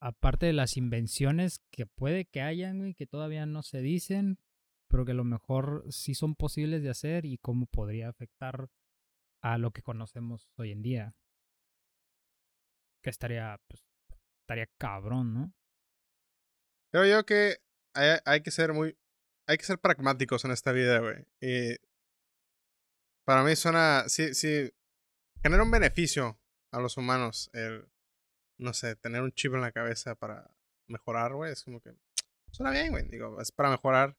[0.00, 4.38] Aparte de las invenciones que puede que hayan, güey, que todavía no se dicen,
[4.88, 8.68] pero que a lo mejor sí son posibles de hacer y cómo podría afectar
[9.42, 11.14] a lo que conocemos hoy en día.
[13.02, 13.82] Que estaría, pues,
[14.42, 15.52] estaría cabrón, ¿no?
[16.92, 17.56] Creo yo que
[17.94, 18.96] hay, que ser muy.
[19.48, 21.26] Hay que ser pragmáticos en esta vida, güey.
[21.40, 21.76] Y.
[23.24, 24.04] Para mí suena.
[24.08, 24.72] Sí, sí.
[25.42, 26.38] Genera un beneficio
[26.72, 27.88] a los humanos el.
[28.58, 30.54] No sé, tener un chip en la cabeza para
[30.88, 31.52] mejorar, güey.
[31.52, 31.94] Es como que.
[32.52, 33.08] Suena bien, güey.
[33.08, 34.16] Digo, es para mejorar.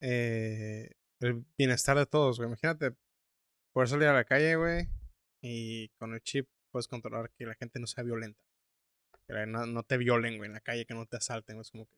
[0.00, 0.90] eh,
[1.20, 2.48] el bienestar de todos, güey.
[2.48, 2.94] Imagínate
[3.72, 4.88] poder salir a la calle, güey.
[5.42, 8.40] Y con el chip puedes controlar que la gente no sea violenta.
[9.28, 11.54] Que no, no te violen, güey, en la calle, que no te asalten.
[11.56, 11.96] güey, Es como que.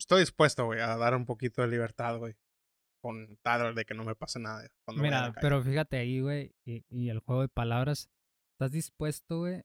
[0.00, 2.34] Estoy dispuesto, güey, a dar un poquito de libertad, güey.
[3.00, 4.68] Con tal de que no me pase nada.
[4.84, 5.42] Cuando vaya a la Mira, calle.
[5.42, 8.10] pero fíjate ahí, güey, y, y el juego de palabras.
[8.54, 9.62] estás dispuesto, güey,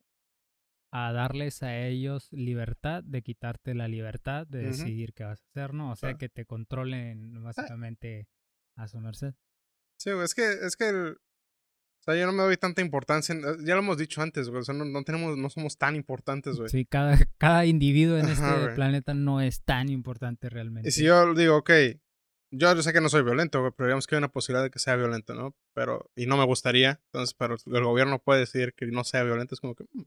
[0.92, 4.68] a darles a ellos libertad de quitarte la libertad de Ujú.
[4.70, 5.92] decidir qué vas a hacer, ¿no?
[5.92, 6.18] O sea, Claro.
[6.20, 8.28] que te controlen básicamente
[8.76, 9.34] a su merced.
[10.00, 11.18] Sí, güey, es que, es que el-
[12.00, 13.36] o sea, yo no me doy tanta importancia.
[13.64, 14.62] ya lo hemos dicho antes, güey.
[14.62, 16.70] O sea, no, no tenemos, no somos tan importantes, güey.
[16.70, 18.76] Sí, cada, cada individuo en Ajá, este güey.
[18.76, 20.90] planeta no es tan importante realmente.
[20.90, 21.72] Y si yo digo, ok,
[22.52, 24.72] yo, yo sé que no soy violento, güey, pero digamos que hay una posibilidad de
[24.72, 25.56] que sea violento, ¿no?
[25.76, 29.54] Pero, y no me gustaría, entonces, pero el gobierno puede decidir que no sea violento,
[29.56, 30.04] es como que mm,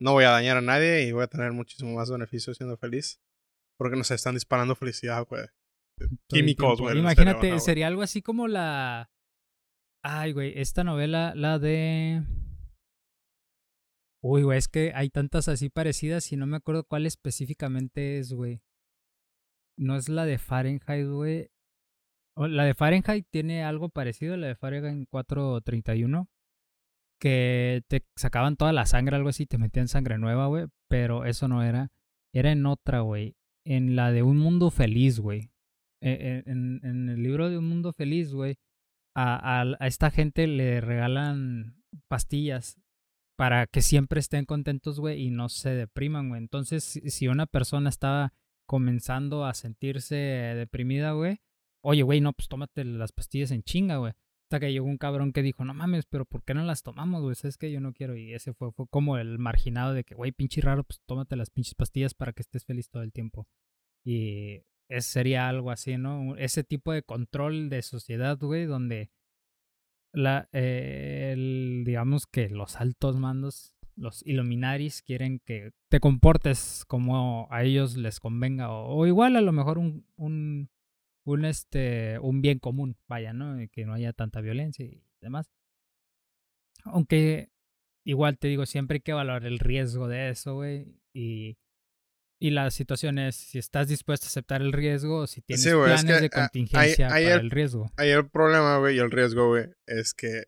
[0.00, 3.20] no voy a dañar a nadie y voy a tener muchísimo más beneficio siendo feliz.
[3.78, 5.46] Porque nos están disparando felicidad, güey.
[5.98, 7.60] todo químicos, güey, Imagínate, cerebro, ¿no, güey?
[7.60, 9.10] sería algo así como la.
[10.04, 12.22] Ay, güey, esta novela, la de.
[14.20, 18.32] Uy, güey, es que hay tantas así parecidas y no me acuerdo cuál específicamente es,
[18.32, 18.60] güey.
[19.78, 21.50] No es la de Fahrenheit, güey.
[22.36, 26.28] O la de Fahrenheit tiene algo parecido, la de Fahrenheit 431.
[27.20, 30.66] Que te sacaban toda la sangre, algo así, te metían sangre nueva, güey.
[30.88, 31.92] Pero eso no era.
[32.34, 33.36] Era en otra, güey.
[33.64, 35.52] En la de Un Mundo Feliz, güey.
[36.00, 38.56] Eh, eh, En, en el libro de Un Mundo Feliz, güey.
[39.14, 42.78] A, a- esta gente le regalan pastillas
[43.36, 46.40] para que siempre estén contentos, güey, y no se depriman, güey.
[46.40, 48.32] Entonces, si si una persona estaba
[48.66, 51.40] comenzando a sentirse deprimida, güey,
[51.82, 54.12] oye, güey, no, pues tómate las pastillas en chinga, güey.
[54.46, 57.22] Hasta que llegó un cabrón que dijo, no mames, pero ¿por qué no las tomamos,
[57.22, 57.34] güey?
[57.42, 58.16] Es que yo no quiero.
[58.16, 61.50] Y ese fue, fue como el marginado de que, güey, pinche raro, pues tómate las
[61.50, 63.48] pinches pastillas para que estés feliz todo el tiempo.
[64.04, 64.60] Y
[64.96, 66.36] ese sería algo así, ¿no?
[66.36, 69.10] Ese tipo de control de sociedad, güey, donde
[70.12, 77.46] la, eh, el- digamos que los altos mandos, los Illuminaris, quieren que te comportes como
[77.50, 80.68] a ellos les convenga, o, igual a lo mejor un, un,
[81.44, 83.56] este, un bien común, vaya, ¿no?
[83.70, 85.50] Que no haya tanta violencia y demás.
[86.84, 87.50] Aunque
[88.04, 91.56] igual te digo, siempre hay que valorar el riesgo de eso, güey, y...
[92.44, 95.70] Y la situación es si estás dispuesto a aceptar el riesgo o si tienes Sí,
[95.70, 97.92] güey, es planes que, de contingencia para el- el riesgo.
[97.96, 100.46] Ahí el problema, güey, y el riesgo, güey, es que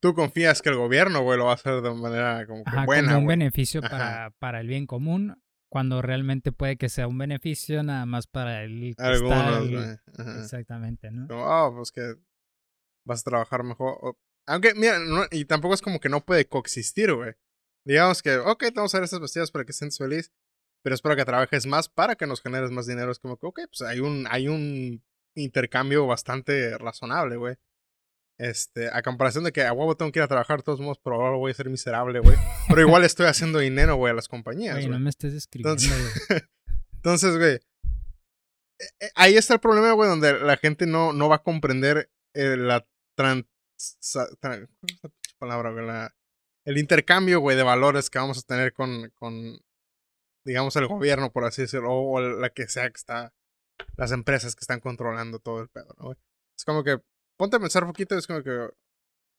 [0.00, 2.84] tú confías que el gobierno, güey, lo va a hacer de manera como que Ajá,
[2.84, 7.16] buena, como un beneficio para, para el bien común, cuando realmente puede que sea un
[7.16, 10.00] beneficio nada más para el que está Algunos, el-.
[10.18, 10.40] Ajá.
[10.42, 11.26] Exactamente, ¿no?
[11.28, 12.16] Como, oh, pues que
[13.06, 14.16] vas a trabajar mejor.
[14.46, 17.32] Aunque, mira, no- y tampoco es como que no puede coexistir, güey.
[17.86, 20.32] Digamos que, ok, te vamos a dar estas pastillas para que estés feliz,
[20.82, 23.10] pero es para que trabajes más, para que nos generes más dinero.
[23.12, 25.02] Es como que, ok, pues hay un, hay un
[25.36, 27.56] intercambio bastante razonable, güey.
[28.38, 30.98] Este, a comparación de que a huevo tengo que ir a trabajar de todos modos,
[31.02, 32.36] pero ahora voy a ser miserable, güey.
[32.68, 36.26] Pero igual estoy haciendo dinero, güey, a las compañías, Güey, no me estés describiendo, Entonces-
[36.28, 36.40] güey.
[36.94, 37.60] Entonces, güey,
[38.80, 42.56] eh, ahí está el problema, güey, donde la gente no, no va a comprender eh,
[42.56, 43.44] la trans...
[44.40, 45.86] ¿Cómo es la palabra, güey?
[45.86, 46.14] La-
[46.64, 49.58] el intercambio, güey, de valores que vamos a tener con, con
[50.44, 53.32] digamos, el gobierno, por así decirlo, o la que sea que está,
[53.96, 56.18] las empresas que están controlando todo el pedo, ¿no, güey?
[56.56, 56.98] Es como que,
[57.36, 58.68] ponte a pensar un poquito, es como que,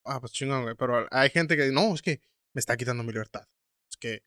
[0.06, 2.22] ah, pues chingón, güey, pero hay gente que, no, es que
[2.54, 3.48] me está quitando mi libertad.
[3.90, 4.24] Es que,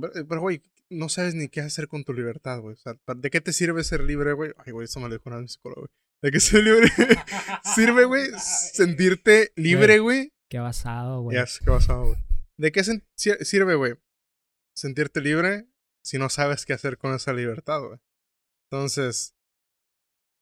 [0.00, 2.74] pero, pero, güey, no sabes ni qué hacer con tu libertad, güey.
[2.74, 4.52] O sea, ¿de qué te sirve ser libre, güey?
[4.58, 5.90] Ay, güey, eso me lo dijo una psicólogo, güey.
[6.22, 6.88] ¿De qué ser libre?
[7.74, 10.32] sirve, güey, sentirte libre, güey.
[10.48, 11.36] Qué basado, güey.
[11.36, 12.31] Ya sé qué pasó, güey.
[12.58, 12.82] ¿De qué
[13.14, 13.94] sirve, güey?
[14.74, 15.68] Sentirte libre
[16.02, 18.00] si no sabes qué hacer con esa libertad, güey.
[18.70, 19.34] Entonces,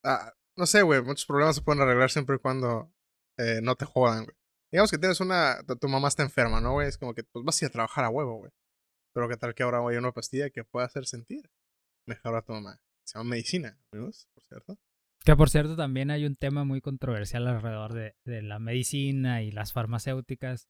[0.05, 2.93] ah, no sé, güey, muchos problemas se pueden arreglar siempre y cuando
[3.39, 4.37] eh, no te jodan, güey.
[4.73, 6.89] Digamos que tienes una, tu, mamá está enferma, ¿no, güey?
[6.89, 8.53] Es como que, pues vas a ir a trabajar a huevo, güey.
[9.13, 11.51] Pero qué tal que ahora hay una pastilla que pueda hacer sentir
[12.07, 12.81] mejor a tu mamá.
[13.05, 14.79] Se llama medicina, amigos, por cierto.
[15.25, 19.51] Que por cierto también hay un tema muy controversial alrededor de, de la medicina y
[19.51, 20.69] las farmacéuticas.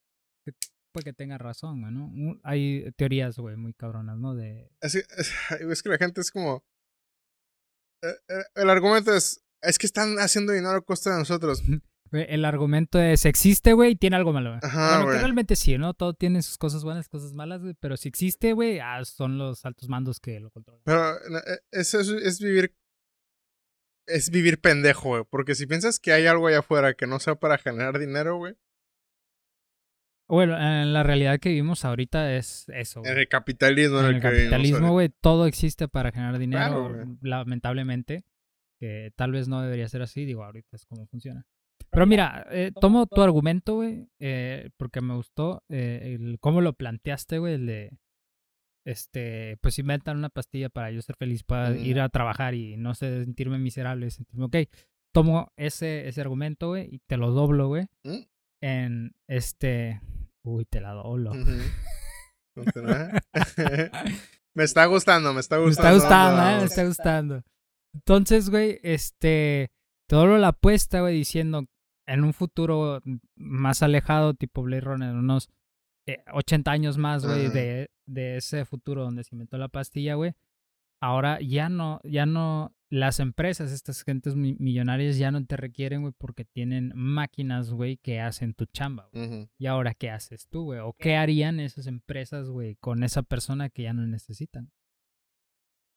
[0.92, 2.40] Puede que tenga razón, güey, ¿no?
[2.42, 4.35] Hay teorías, güey, muy cabronas, ¿no?
[4.35, 4.70] De...
[4.81, 6.64] Es, que- es, es que la gente es como.
[8.03, 9.44] eh, eh, el argumento es.
[9.62, 11.62] Es que están haciendo dinero a costa de nosotros.
[12.12, 14.61] El argumento es, existe, güey, y tiene algo malo, güey.
[14.64, 15.14] Ajá, bueno, güey.
[15.16, 15.94] que realmente sí, ¿no?
[15.94, 17.74] Todo tiene sus cosas buenas, cosas malas, güey.
[17.79, 20.83] Pero si existe, güey, ah, son los altos mandos que lo controlan.
[20.85, 22.74] Pero eh, eso es, es vivir.
[24.09, 25.22] Es vivir pendejo, güey.
[25.31, 28.57] Porque si piensas que hay algo allá afuera que no sea para generar dinero, güey.
[30.30, 33.12] Bueno, en la realidad que vivimos ahorita es eso, güey.
[33.12, 37.16] En el capitalismo en, En el, el capitalismo, güey, todo existe para generar dinero, Claro,
[37.20, 38.24] lamentablemente.
[38.78, 41.44] Que tal vez no debería ser así, digo, ahorita es como funciona.
[41.90, 46.72] Pero mira, eh, tomo tu argumento, güey, eh, porque me gustó eh, el cómo lo
[46.74, 47.98] planteaste, güey, el de,
[48.86, 52.94] este, pues inventan una pastilla para yo ser feliz, para ir a trabajar y no
[52.94, 54.56] sé, sentirme miserable, sentirme, ok,
[55.12, 58.20] tomo ese, ese argumento, güey, y te lo doblo, güey, ¿Mm?
[58.62, 60.00] en, este,
[60.44, 61.33] Uy, te la dolo.
[64.55, 65.90] me está gustando, me está gustando.
[65.90, 66.59] Me está gustando, ¿eh?
[66.59, 67.42] Me está gustando.
[67.94, 69.70] Entonces, güey, este.
[70.09, 71.66] Todo la apuesta, güey, diciendo
[72.07, 73.00] en un futuro
[73.37, 75.48] más alejado, tipo Blade Runner, unos
[76.33, 80.35] 80 eh, años más, güey, de, de ese futuro donde se inventó la pastilla, güey.
[81.00, 86.12] Ahora ya no, ya no, las empresas, estas gentes millonarias ya no te requieren, güey,
[86.18, 89.48] porque tienen máquinas, güey, que hacen tu chamba, güey.
[89.59, 90.81] Y ahora, ¿qué haces tú, güey?
[90.81, 94.72] ¿O qué harían esas empresas, güey, con esa persona que ya no necesitan?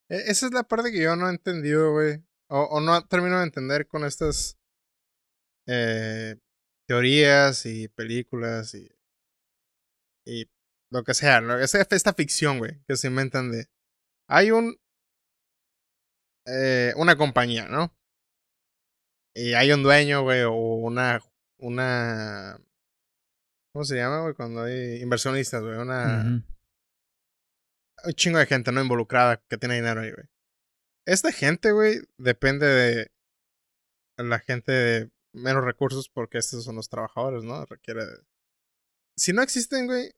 [0.08, 2.24] E, esa es la parte que yo no he entendido, güey.
[2.48, 4.60] O, no termino de entender con estas
[5.66, 6.36] eh,
[6.88, 8.88] teorías y películas y,
[10.26, 10.48] y
[10.92, 11.42] lo que sea.
[11.42, 13.66] Lo, esa, esta ficción, güey, que se inventan de...
[14.28, 14.78] Hay un
[16.46, 17.94] eh, una compañía, ¿no?
[19.36, 21.20] Y hay un dueño, güey, o una,
[21.58, 22.60] una,
[23.72, 24.34] ¿cómo se llama, güey?
[24.36, 26.44] Cuando hay inversionistas, güey, una,
[28.04, 28.82] un chingo de gente, ¿no?
[28.82, 30.28] Involucrada que tiene dinero ahí, güey.
[31.06, 33.12] Esta gente, güey, depende de
[34.18, 37.66] la gente de menos recursos porque estos son los trabajadores, ¿no?
[37.66, 38.18] Requiere de...
[39.18, 40.12] Si no existen, güey,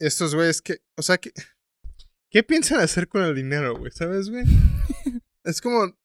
[0.00, 1.32] estos güeyes que, o sea, que...
[2.30, 3.92] ¿Qué piensan hacer con el dinero, güey?
[3.92, 4.44] ¿Sabes, güey?
[5.44, 5.96] Es como.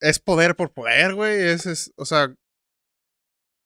[0.00, 1.40] Es poder por poder, güey.
[1.40, 2.34] Es, es, o sea.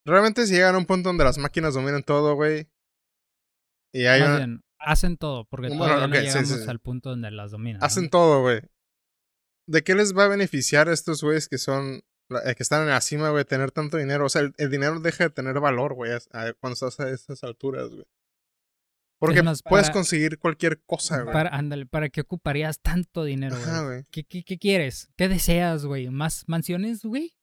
[0.04, 2.68] Realmente si llegan a un punto donde las máquinas dominan todo, güey.
[3.92, 7.82] Y hay bien, hacen todo, porque todavía no llegamos al punto donde las dominan.
[7.82, 8.60] Hacen todo, güey.
[9.66, 12.02] ¿De qué les va a beneficiar a estos güeyes que son.
[12.44, 14.26] Eh, que están en la cima, güey, tener tanto dinero?
[14.26, 16.12] O sea, el, el dinero deja de tener valor, güey,
[16.60, 18.04] cuando estás a esas alturas, güey.
[19.18, 21.32] Porque puedes conseguir cualquier cosa, güey.
[21.32, 24.04] Para, ándale, ¿para qué ocuparías tanto dinero, güey?
[24.10, 25.08] ¿Qué, qué, qué quieres?
[25.16, 26.10] ¿Qué deseas, güey?
[26.10, 27.34] ¿Más mansiones, güey?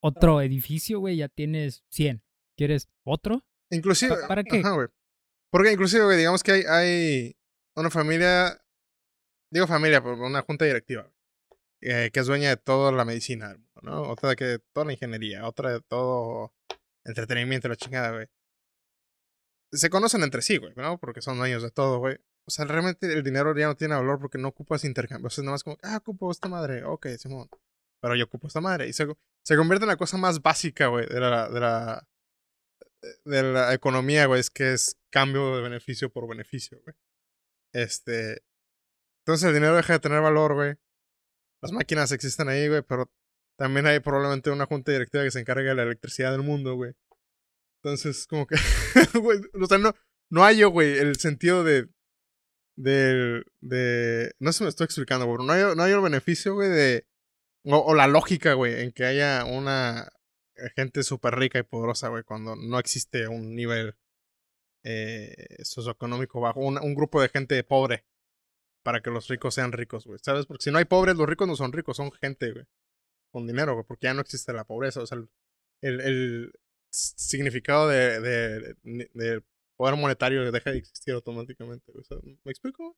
[0.00, 1.16] ¿Otro edificio, güey?
[1.16, 2.22] Ya tienes 100.
[2.56, 3.44] ¿Quieres otro?
[3.70, 4.14] Inclusive...
[4.28, 4.60] ¿Para, qué?
[4.60, 4.88] Ajá, güey.
[5.50, 7.36] Porque inclusive, güey, digamos que hay, hay
[7.74, 8.62] una familia...
[9.50, 11.10] Digo familia, por una junta directiva,
[11.80, 14.02] eh, que es dueña de toda la medicina ¿no?
[14.02, 16.52] Otra de que toda la ingeniería, otra de todo
[17.04, 18.28] entretenimiento, la chingada, güey
[19.72, 20.98] se conocen entre sí, güey, ¿no?
[20.98, 22.16] Porque son dueños de todo, güey.
[22.46, 25.26] O sea, realmente el dinero ya no tiene valor porque no ocupas intercambio.
[25.26, 26.84] O sea, nada más como, ah, ocupo esta madre.
[26.84, 27.48] Ok, Simón.
[28.00, 28.88] Pero yo ocupo esta madre.
[28.88, 29.06] Y se,
[29.44, 32.08] se convierte en la cosa más básica, güey, de la, de la,
[33.24, 34.40] de la economía, güey.
[34.40, 36.96] Es que es cambio de beneficio por beneficio, güey.
[37.74, 38.42] Este.
[39.22, 40.76] Entonces el dinero deja de tener valor, güey.
[41.60, 43.10] Las máquinas existen ahí, güey, pero
[43.58, 46.94] también hay probablemente una junta directiva que se encarga de la electricidad del mundo, güey.
[47.88, 48.56] Entonces, como que,
[49.80, 49.94] no,
[50.30, 51.88] no hay güey, el sentido de,
[52.76, 56.68] de, de, no se me estoy explicando, güey, no hay, no hay el beneficio, güey,
[56.68, 57.06] de,
[57.64, 60.10] o, la lógica, güey, en que haya una
[60.76, 63.96] gente súper rica y poderosa, güey, cuando no existe un nivel
[64.84, 68.04] eh, socioeconómico bajo, un, un grupo de gente pobre
[68.82, 70.46] para que los ricos sean ricos, güey, ¿sabes?
[70.46, 72.66] Porque si no hay pobres, los ricos no son ricos, son gente, güey,
[73.30, 75.18] con dinero, güey, porque ya no existe la pobreza, o sea,
[75.80, 76.52] el, el,
[76.90, 79.44] significado de, de, de,
[79.76, 81.92] poder monetario deja de existir automáticamente.
[82.44, 82.96] ¿Me explico?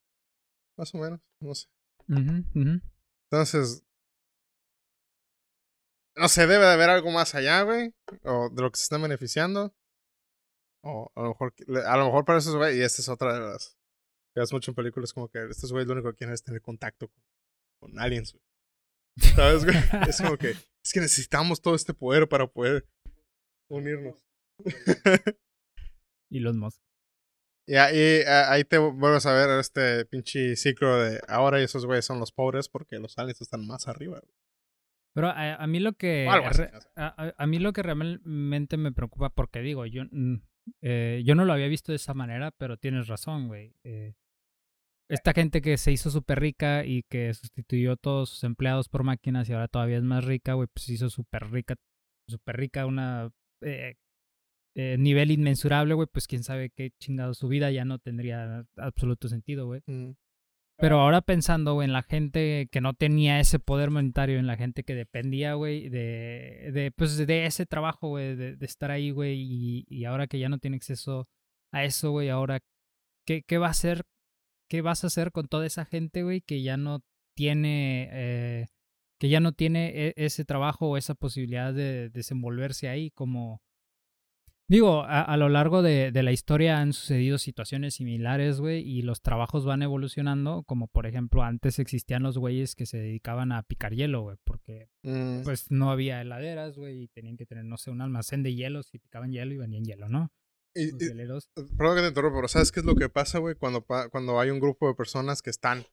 [0.76, 1.68] Más o menos, no sé.
[2.08, 3.84] Entonces,
[6.16, 9.02] no sé, debe de haber algo más allá, güey, o de lo que se están
[9.02, 9.74] beneficiando.
[10.82, 11.54] O a lo mejor,
[11.86, 13.76] a lo mejor para esos güey, y esta es otra de las
[14.34, 16.62] que ves mucho en películas, como que estos güeyes lo único que quieren es tener
[16.62, 17.22] contacto con,
[17.80, 18.44] con aliens, güey.
[19.34, 19.76] ¿Sabes, güey?
[20.08, 22.88] Es como que, es que necesitamos todo este poder para poder
[23.70, 24.22] unirnos.
[26.30, 26.80] y los Musk.
[27.66, 32.18] Y ahí, ahí te vuelves a ver este pinche ciclo de ahora esos güeyes son
[32.18, 34.20] los pobres porque los aliens están más arriba.
[35.14, 36.28] Pero a, mí lo que
[36.96, 40.04] a, mí lo que realmente me preocupa porque digo yo
[40.82, 44.14] eh, yo no lo había visto de esa manera pero tienes razón güey eh,
[45.08, 49.02] esta gente que se hizo súper rica y que sustituyó a todos sus empleados por
[49.02, 51.74] máquinas y ahora todavía es más rica güey pues se hizo súper rica
[52.28, 53.30] súper rica una
[53.62, 53.94] eh,
[54.74, 59.28] eh, nivel inmensurable, güey, pues quién sabe qué chingado su vida ya no tendría absoluto
[59.28, 59.82] sentido, güey.
[59.86, 60.12] Mm.
[60.76, 64.56] Pero ahora pensando, güey, en la gente que no tenía ese poder monetario, en la
[64.56, 69.38] gente que dependía, güey, de, de, pues, de ese trabajo, güey, de, estar ahí, güey,
[69.38, 71.28] y, y, ahora que ya no tiene acceso
[71.72, 72.60] a eso, güey, ahora,
[73.26, 74.04] ¿qué, ¿qué va a hacer?
[74.70, 77.02] ¿Qué vas a hacer con toda esa gente, güey, que ya no
[77.36, 78.68] tiene eh,
[79.20, 83.62] que ya no tiene e, ese trabajo o esa posibilidad de desenvolverse ahí como...
[84.66, 89.64] Digo, a, lo largo de, la historia han sucedido situaciones similares, güey, y los trabajos
[89.64, 94.22] van evolucionando, como por ejemplo antes existían los güeyes que se dedicaban a picar hielo,
[94.22, 95.42] güey, porque mm.
[95.42, 98.94] pues no había heladeras, güey, y tenían que tener, no sé, un almacén de hielos
[98.94, 100.30] y picaban hielo y venían hielo, ¿no?
[100.72, 101.50] Y, los y- veleros.
[101.76, 103.56] perdón que te interrumpa, pero ¿sabes qué es lo que pasa, güey?
[103.56, 105.84] Cuando, cuando hay un grupo de personas que están,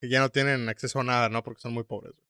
[0.00, 1.42] que ya no tienen acceso a nada, ¿no?
[1.42, 2.27] Porque son muy pobres, güey.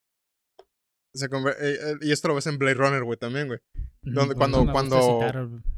[1.15, 1.29] Se eh,
[1.61, 3.61] eh, y esto lo ves en Blade Runner, güey, también, güey.
[4.15, 4.97] donde- cuando- cuando,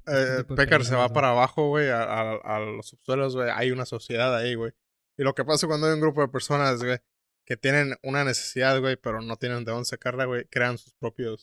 [0.07, 3.49] Eh, Pecker se va para abajo, güey, a, a- a los subsuelos, güey.
[3.53, 4.73] Hay una sociedad ahí, güey.
[5.19, 6.99] Y lo que pasa cuando hay un grupo de personas, güey,
[7.47, 11.41] que tienen una necesidad, güey, pero no tienen de dónde sacarla, güey, crean sus propios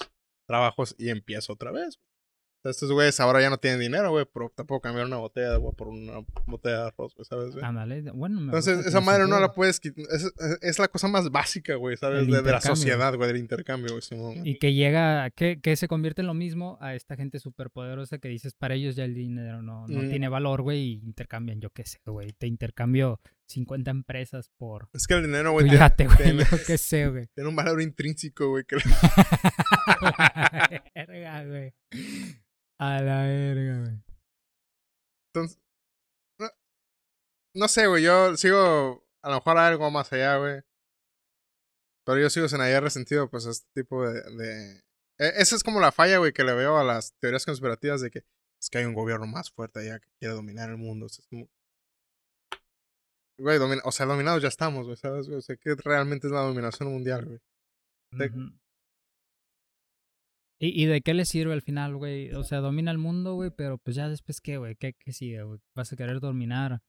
[0.47, 1.99] trabajos y empieza otra vez.
[2.69, 5.71] Estos güeyes ahora ya no tienen dinero, güey, pero tampoco cambiar una botella de agua
[5.73, 7.53] por una botella de arroz, güey, ¿sabes?
[7.53, 7.63] güey?
[7.65, 10.05] Ándale, bueno, me Entonces, esa madre no la puedes quitar.
[10.61, 12.27] Es, la cosa más básica, güey, ¿sabes?
[12.27, 14.01] De, de la sociedad, güey, del intercambio, güey.
[14.01, 14.51] Simón, güey.
[14.51, 18.27] Y que llega, que, que se convierte en lo mismo a esta gente superpoderosa que
[18.29, 20.09] dices, para ellos ya el dinero no, no Mm.
[20.09, 25.07] tiene valor, güey, y intercambian, yo qué sé, güey, te intercambio 50 empresas por Es
[25.07, 27.27] que el dinero, güey, yate, güey, tiene- yo qué sé, güey.
[27.33, 28.75] tiene un valor intrínseco, güey, que
[30.95, 31.73] verga, güey.
[32.79, 34.03] A la verga, güey.
[35.33, 35.59] Entonces,
[36.39, 36.47] no,
[37.55, 40.61] no sé, güey, yo sigo, a lo mejor algo más allá, güey.
[42.05, 44.21] Pero yo sigo sin hallar resentido, pues, este tipo de...
[44.35, 44.77] de...
[45.19, 48.11] e- Esa es como la falla, güey, que le veo a las teorías conspirativas de
[48.11, 48.23] que
[48.59, 51.07] es que hay un gobierno más fuerte allá que quiere dominar el mundo.
[51.07, 51.49] O sea, es como...
[53.39, 55.27] Güey, o sea, dominados ya estamos, güey, ¿sabes?
[55.27, 55.37] güey?
[55.37, 57.39] O sea, que realmente es la dominación mundial, güey.
[58.29, 58.57] Ujú.
[60.59, 62.31] ¿Y, ¿Y de qué le sirve al final, güey?
[62.33, 64.75] O sea, domina el mundo, güey, pero pues ya después, ¿qué, güey?
[64.75, 65.59] ¿Qué, ¿Qué sigue, güey?
[65.75, 66.81] ¿Vas a querer dominar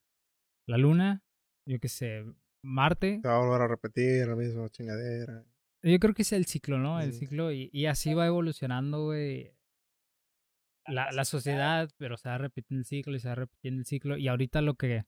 [0.66, 1.22] la luna?
[1.66, 2.24] Yo qué sé,
[2.62, 3.20] Marte.
[3.22, 5.44] Se va a volver a repetir la misma chingadera.
[5.82, 7.00] Yo creo que es el ciclo, ¿no?
[7.00, 9.52] El ciclo y, y así va evolucionando, güey.
[10.86, 14.16] La, la sociedad, pero se va repitiendo el ciclo y se va repitiendo el ciclo.
[14.16, 15.04] Y ahorita lo que,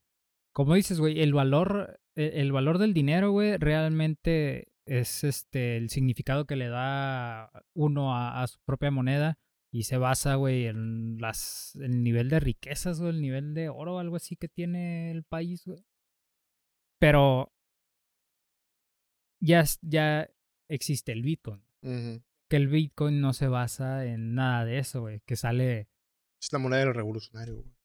[0.52, 5.90] como dices, güey, el valor, e- el valor del dinero, güey, realmente es este el
[5.90, 9.38] significado que le da uno a, a su propia moneda
[9.72, 13.98] y se basa, güey, en las el nivel de riquezas o el nivel de oro,
[13.98, 15.84] algo así que tiene el país, güey.
[16.98, 17.52] Pero
[19.40, 20.28] ya, ya
[20.68, 21.62] existe el Bitcoin.
[22.48, 25.20] Que el Bitcoin no se basa en nada de eso, güey.
[25.24, 25.88] Que sale.
[26.40, 27.79] Es la moneda del revolucionario, güey.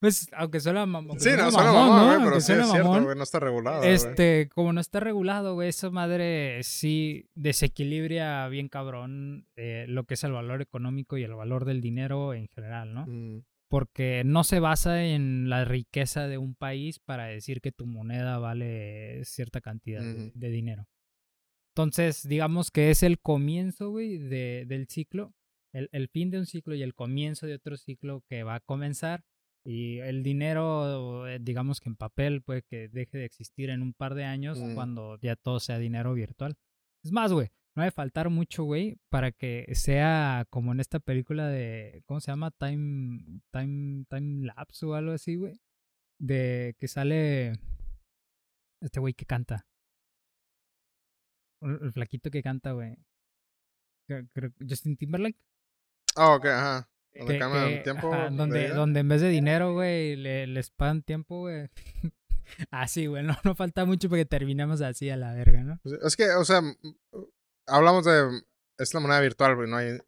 [0.00, 1.18] Pues, aunque suena mamón.
[1.18, 3.82] Sí, no, suena mamón, güey, pero sí es cierto, güey, no está regulado.
[3.82, 10.14] Este, como no está regulado, güey, esa madre sí desequilibra bien cabrón eh, lo que
[10.14, 13.06] es el valor económico y el valor del dinero en general, ¿no?
[13.06, 17.86] Mm, Porque no se basa en la riqueza de un país para decir que tu
[17.86, 20.86] moneda vale cierta cantidad de- de dinero.
[21.74, 25.34] Entonces, digamos que es el comienzo, güey, de, del ciclo,
[25.72, 28.60] el, el fin de un ciclo y el comienzo de otro ciclo que va a
[28.60, 29.24] comenzar.
[29.68, 33.92] Y el dinero, eh, digamos que en papel, puede que deje de existir en un
[33.94, 34.74] par de años Mm.
[34.76, 36.56] cuando ya todo sea dinero virtual.
[37.04, 41.48] Es más, güey, no debe faltar mucho, güey, para que sea como en esta película
[41.48, 42.52] de, ¿cómo se llama?
[42.52, 45.60] Time, time, time lapse o algo así, güey.
[46.20, 47.52] De que sale
[48.80, 49.66] este güey que canta.
[51.60, 52.96] El, el flaquito que canta, güey.
[54.68, 55.38] Justin Timberlake.
[56.14, 56.88] Ah, ok, ajá.
[57.18, 58.12] Donde Que- cambian que- el tiempo.
[58.14, 61.68] ajá, de donde, donde en vez de dinero, güey, le, les pagan tiempo, güey.
[62.70, 63.22] así, güey.
[63.22, 65.78] No, no falta mucho porque terminamos así a la verga, ¿no?
[65.82, 66.60] Pues, Es que, o sea,
[67.66, 68.42] hablamos de.
[68.78, 69.98] Es la moneda virtual, güey, no hay.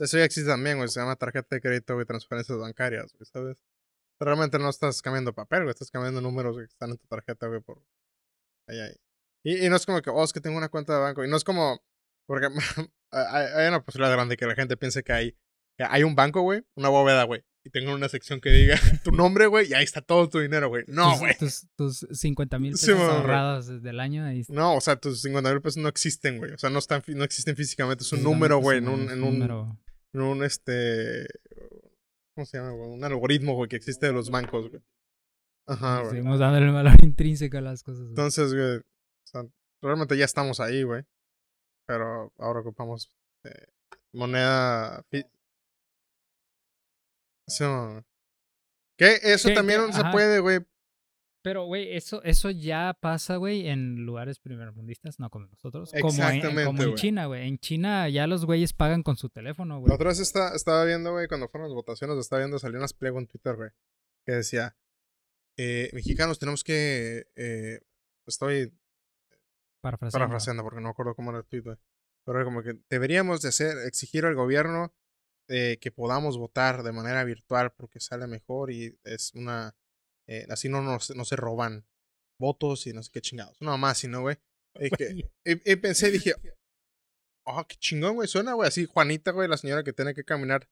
[0.00, 0.88] Eso ya existe también, güey.
[0.88, 3.62] Se llama tarjeta de crédito, güey, transferencias bancarias, güey, ¿sabes?
[4.20, 5.70] Realmente no estás cambiando papel, güey.
[5.70, 7.82] Estás cambiando números que están en tu tarjeta, güey, por.
[8.68, 8.96] Ahí, ahí.
[9.44, 11.24] Y, y no es como que, oh, es que tengo una cuenta de banco.
[11.24, 11.82] Y no es como.
[12.26, 12.46] Porque
[13.12, 15.36] hay, hay una posibilidad grande que la gente piense que hay.
[15.78, 17.42] Hay un banco, güey, una bóveda, güey.
[17.66, 20.68] Y tengo una sección que diga tu nombre, güey, y ahí está todo tu dinero,
[20.68, 20.84] güey.
[20.86, 21.34] No, güey.
[21.38, 24.24] Tus, tus 50 mil Sí, pesos ahorrados desde el año.
[24.24, 24.52] Ahí está.
[24.52, 26.52] No, o sea, tus 50 mil pesos no existen, güey.
[26.52, 28.04] O sea, no, están, no existen físicamente.
[28.04, 29.78] Es un número, güey, en un- en un un, número.
[30.12, 31.26] en un, este,
[32.34, 32.90] ¿cómo se llama, güey?
[32.90, 34.82] Un algoritmo, güey, que existe de los bancos, güey.
[35.66, 36.10] Ajá, güey.
[36.10, 38.00] Seguimos dándole el valor intrínseco a las cosas.
[38.00, 38.10] güey.
[38.10, 38.82] Entonces, güey, o
[39.24, 39.42] sea,
[39.82, 41.02] realmente ya estamos ahí, güey.
[41.86, 43.10] Pero ahora ocupamos
[43.44, 43.68] eh,
[44.12, 45.02] moneda...
[48.96, 50.60] que eso también no se puede, güey.
[51.42, 55.92] Pero, güey, eso, eso ya pasa, güey, en lugares primermundistas, no como nosotros.
[56.00, 56.94] Como en, en- Exactamente, como en.
[56.94, 57.46] China, güey.
[57.46, 59.92] En China ya los güeyes pagan con su teléfono, La güey.
[59.92, 63.18] otra vez está, estaba viendo, güey, cuando fueron las votaciones, estaba viendo, salió unas pliego
[63.18, 63.70] en Twitter, güey,
[64.24, 64.74] que decía,
[65.58, 67.80] eh, mexicanos tenemos que, eh,
[68.26, 68.72] estoy
[69.82, 70.24] Parafraseando.
[70.24, 71.76] parafraseando porque no me acuerdo cómo era el tweet, güey,
[72.24, 74.94] pero era como que deberíamos de hacer, exigir al gobierno
[75.48, 79.76] eh, que podamos votar de manera virtual porque sale mejor y es una,
[80.26, 81.86] eh, así no, nos, no se roban
[82.40, 84.36] votos y no sé qué chingados, una más, ¿no, güey?
[84.80, 86.34] Y, que- y pensé, dije,
[87.46, 90.68] oh, qué chingón, güey, suena, güey, así Juanita, güey, la señora que tiene que caminar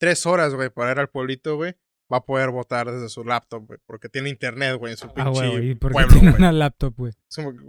[0.00, 1.74] tres horas, güey, para ir al pueblito, güey,
[2.12, 5.14] va a poder votar desde su laptop, güey, porque tiene internet, güey, en su Ah,
[5.14, 6.38] pinche güey, ¿y por qué pueblo, tiene güey.
[6.40, 7.12] una laptop, güey?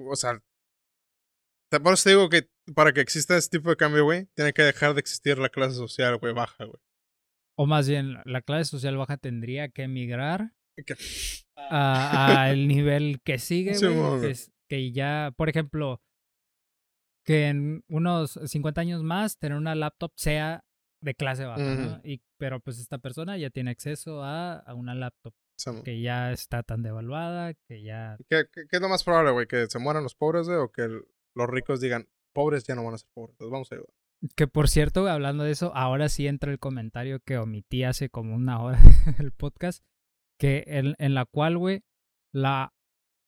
[0.09, 0.41] O sea,
[1.83, 4.63] por eso te digo que para que exista este tipo de cambio, güey, tiene que
[4.63, 6.81] dejar de existir la clase social, güey, baja, güey.
[7.57, 10.53] O más bien, la clase social baja tendría que emigrar
[11.57, 14.21] a- al nivel que sigue, Sí, güey.
[14.21, 16.01] que, es- que ya, por ejemplo,
[17.25, 20.63] que en unos 50 años más tener una laptop sea
[21.01, 22.01] de clase baja, ¿no?
[22.03, 25.33] Y, pero pues esta persona ya tiene acceso a, a una laptop
[25.83, 28.17] que ya está tan devaluada, que ya...
[28.29, 29.47] ¿Qué, qué, qué es lo más probable, güey?
[29.47, 30.57] ¿Que se mueran los pobres, güey?
[30.59, 31.05] ¿O que el-
[31.35, 33.35] los ricos digan, pobres ya no van a ser pobres?
[33.39, 33.89] Los vamos a ayudar.
[34.35, 38.35] Que por cierto, hablando de eso, ahora sí entra el comentario que omití hace como
[38.35, 38.79] una hora
[39.17, 39.83] del podcast,
[40.37, 41.83] que en, en la cual, güey,
[42.31, 42.73] la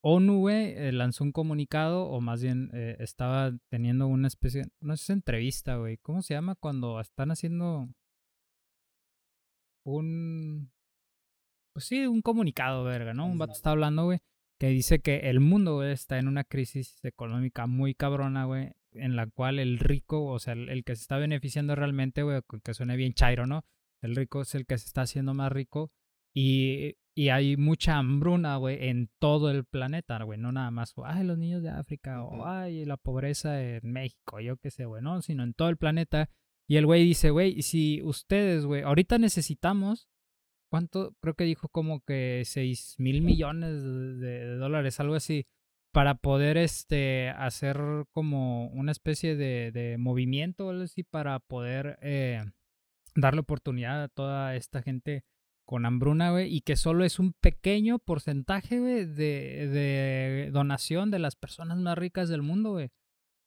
[0.01, 4.95] ONU, güey, eh, lanzó un comunicado, o más bien eh, estaba teniendo una especie, no
[4.97, 6.55] sé, entrevista, güey, ¿cómo se llama?
[6.55, 7.89] Cuando están haciendo
[9.85, 10.71] un,
[11.73, 13.25] pues sí, un comunicado, verga, ¿no?
[13.25, 14.19] Un vato está hablando, güey,
[14.59, 19.15] que dice que el mundo, güey, está en una crisis económica muy cabrona, güey, en
[19.15, 22.73] la cual el rico, o sea, el, el que se está beneficiando realmente, güey, que
[22.73, 23.65] suene bien chairo, ¿no?
[24.01, 25.91] El rico es el que se está haciendo más rico
[26.33, 31.25] y, y hay mucha hambruna, güey, en todo el planeta, güey, no nada más, ay,
[31.25, 35.21] los niños de África, o ay, la pobreza en México, yo qué sé, güey, no,
[35.21, 36.29] sino en todo el planeta.
[36.69, 40.09] Y el güey dice, güey, si ustedes, güey, ahorita necesitamos
[40.69, 41.15] ¿cuánto?
[41.21, 45.47] Creo que dijo como que 6 mil millones de, de dólares, algo así,
[45.97, 52.45] para poder este hacer como una especie de, de movimiento así para poder eh,
[53.15, 55.25] darle oportunidad a toda esta gente
[55.65, 61.17] con hambruna, güey, y que solo es un pequeño porcentaje, güey, de, de donación de
[61.17, 62.91] las personas más ricas del mundo, güey.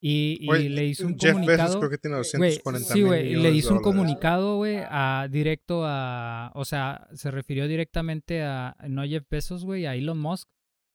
[0.01, 1.62] Y, y Güey, le hizo un Jeff comunicado.
[1.62, 4.57] Bezos creo que tiene Güey, 240 sí, mil güey, y millones le hizo un comunicado,
[4.57, 9.94] güey, a directo a, o sea, se refirió directamente a, no Jeff Bezos, güey, a
[9.94, 10.48] Elon Musk,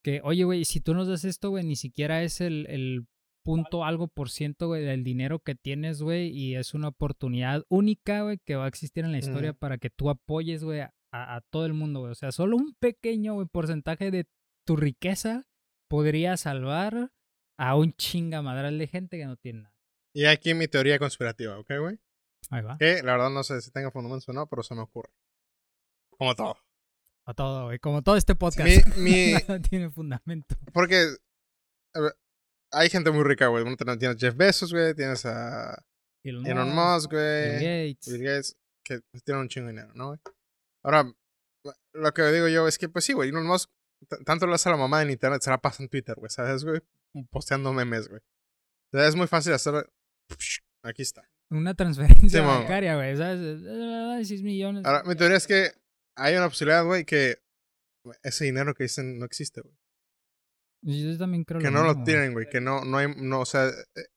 [0.06, 3.08] que, oye, güey, si tú nos das esto, güey, ni siquiera es el, el
[3.44, 8.22] punto algo por ciento, güey, del dinero que tienes, güey, y es una oportunidad única,
[8.22, 11.42] güey, que va a existir en la historia para que tú apoyes, güey, a, a
[11.50, 14.28] todo el mundo, güey, o sea, solo un pequeño, güey, porcentaje de
[14.64, 15.48] tu riqueza
[15.90, 17.12] podría salvar
[17.58, 19.76] a un chingamadral de gente que no tiene nada.
[20.14, 22.00] Y aquí mi teoría conspirativa, ¿ok, güey?
[22.52, 22.78] Ahí va.
[22.78, 25.10] Que la verdad no sé si tenga fundamentos o no, pero se me ocurre.
[26.12, 26.58] Como todo.
[27.28, 27.80] A todo, güey.
[27.80, 28.68] Como todo este podcast.
[28.98, 30.56] Mi, mi, Nada tiene fundamento.
[30.74, 31.08] porque
[31.96, 32.16] a ver,
[32.72, 33.64] hay gente muy rica, güey.
[33.64, 34.94] Uno ten- Tienes Jeff Bezos, güey.
[34.94, 35.82] Tienes a
[36.24, 37.94] Elon, Elon Musk, Musk, Bill güey.
[37.94, 38.14] Gates.
[38.14, 40.20] Bill Gates, que tienen un chingo de dinero, ¿no, güey?
[40.84, 41.12] Ahora,
[41.94, 43.70] lo que digo yo es que, pues sí, güey, Elon Musk,
[44.26, 46.64] tanto lo hace a la mamá en internet, se la pasa en Twitter, güey, ¿sabes,
[46.64, 46.82] güey?
[47.32, 48.22] Posteando memes, güey.
[48.94, 49.90] O sea, es muy fácil hacer.
[50.84, 51.28] Aquí está.
[51.50, 53.16] Una transferencia Sí, bancaria, güey.
[53.18, 53.62] ¿Sabes?
[53.68, 54.86] Ay, 6 millones.
[54.86, 55.72] Ahora, mi teoría es que
[56.16, 57.38] hay una posibilidad, güey, que
[58.24, 59.76] ese dinero que dicen no existe, güey.
[60.82, 62.48] Yo también creo Que lo no lo mismo, tienen, güey.
[62.48, 63.70] Que no, no hay, no, o sea,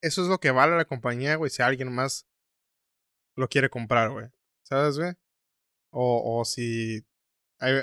[0.02, 2.26] eso es lo que vale la compañía, güey, si alguien más
[3.36, 4.26] lo quiere comprar, güey.
[4.64, 5.12] ¿Sabes, güey?
[5.90, 7.06] O, o si...
[7.58, 7.82] hay-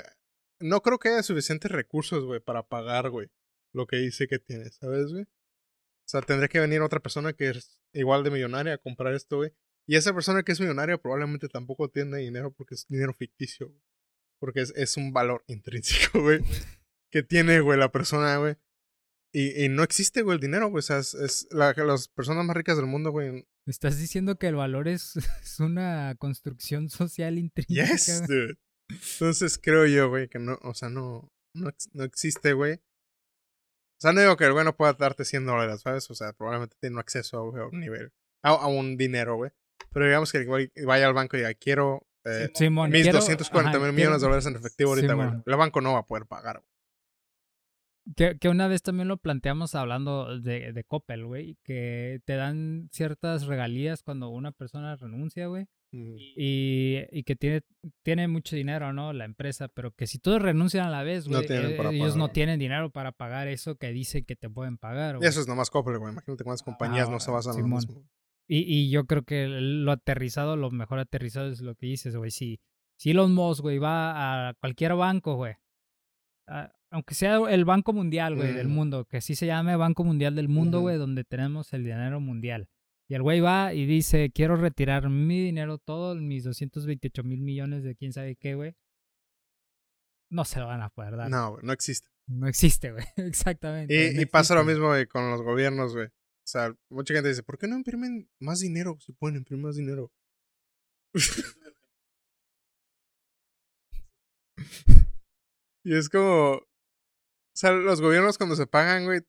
[0.60, 3.28] no creo que haya suficientes recursos, güey, para pagar, güey,
[3.74, 5.24] lo que dice que tiene, ¿sabes, güey?
[5.24, 9.38] O sea, tendría que venir otra persona que es igual de millonaria a comprar esto,
[9.38, 9.52] güey.
[9.88, 13.82] Y esa persona que es millonaria probablemente tampoco tiene dinero porque es dinero ficticio, güey.
[14.38, 16.42] Porque es, es un valor intrínseco, güey.
[17.10, 18.56] Que tiene, güey, la persona, güey.
[19.32, 20.80] Y, y no existe, güey, el dinero, güey.
[20.80, 23.46] O sea, es, es la, las personas más ricas del mundo, güey.
[23.66, 27.86] Estás diciendo que el valor es, es una construcción social intrínseca.
[27.86, 28.56] Yes, dude.
[28.88, 32.74] Entonces creo yo, güey, que no, o sea, no, no, no existe, güey.
[32.74, 36.08] O sea, no digo que el güey no pueda darte 100 dólares, ¿sabes?
[36.10, 38.12] O sea, probablemente tiene acceso a un nivel,
[38.42, 39.50] a, a un dinero, güey.
[39.90, 43.18] Pero digamos que el güey vaya al banco y diga, quiero eh, Simón, mis quiero-
[43.18, 45.28] 240 ajá, mil millones de dólares en efectivo ahorita, güey.
[45.46, 46.70] El banco no va a poder pagar, güey.
[48.14, 52.88] Que, que una vez también lo planteamos hablando de, de Coppel, güey, que te dan
[52.92, 56.16] ciertas regalías cuando una persona renuncia, güey, Mm.
[56.18, 57.62] y, y que tiene,
[58.02, 59.12] tiene mucho dinero, ¿no?
[59.12, 62.16] La empresa, pero que si todos renuncian a la vez, No güey, tienen eh, ellos
[62.16, 65.28] no tienen dinero para pagar eso que dicen que te pueden pagar, Y güey.
[65.28, 66.12] eso es nomás Coppel, güey.
[66.12, 68.04] Imagínate cuántas compañías Ah, no se basan en lo mismo.
[68.48, 72.30] Y, y yo creo que lo aterrizado, lo mejor aterrizado es lo que dices, güey.
[72.30, 72.60] Si,
[72.98, 75.54] si Elon Musk, güey, va a cualquier banco, güey.
[76.90, 80.48] aunque sea el Banco Mundial, güey, del mundo, que así se llame Banco Mundial del
[80.48, 82.68] Mundo, güey, donde tenemos el dinero mundial.
[83.08, 87.82] Y el güey va y dice, quiero retirar mi dinero, todos mis 228 mil millones
[87.84, 88.74] de quién sabe qué, güey.
[90.30, 91.30] No se lo van a poder dar.
[91.30, 92.08] No, No, güey, no existe.
[92.46, 93.04] existe, güey.
[93.16, 94.12] Exactamente.
[94.14, 96.08] no Y, pasa lo mismo, güey, con los gobiernos, güey.
[96.46, 98.96] O sea, mucha gente dice, ¿por qué no imprimen más dinero?
[99.00, 100.12] Si pueden imprimir más dinero.
[105.84, 106.52] y es como.
[106.58, 106.62] O
[107.52, 109.22] sea, los gobiernos cuando se pagan, güey,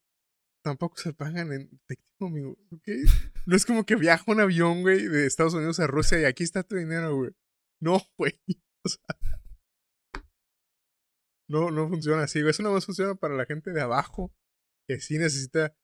[0.64, 2.56] tampoco se pagan en efectivo, amigo.
[2.72, 3.04] ¿okay?
[3.48, 6.44] No es como que viaja un avión, güey, de Estados Unidos a Rusia y aquí
[6.44, 7.32] está tu dinero, güey.
[7.82, 8.40] No, güey.
[8.84, 9.18] O sea,
[11.50, 12.52] no, no funciona así, güey.
[12.52, 14.32] Eso nada más funciona para la gente de abajo
[14.88, 15.76] que sí necesita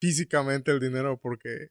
[0.00, 1.70] físicamente el dinero porque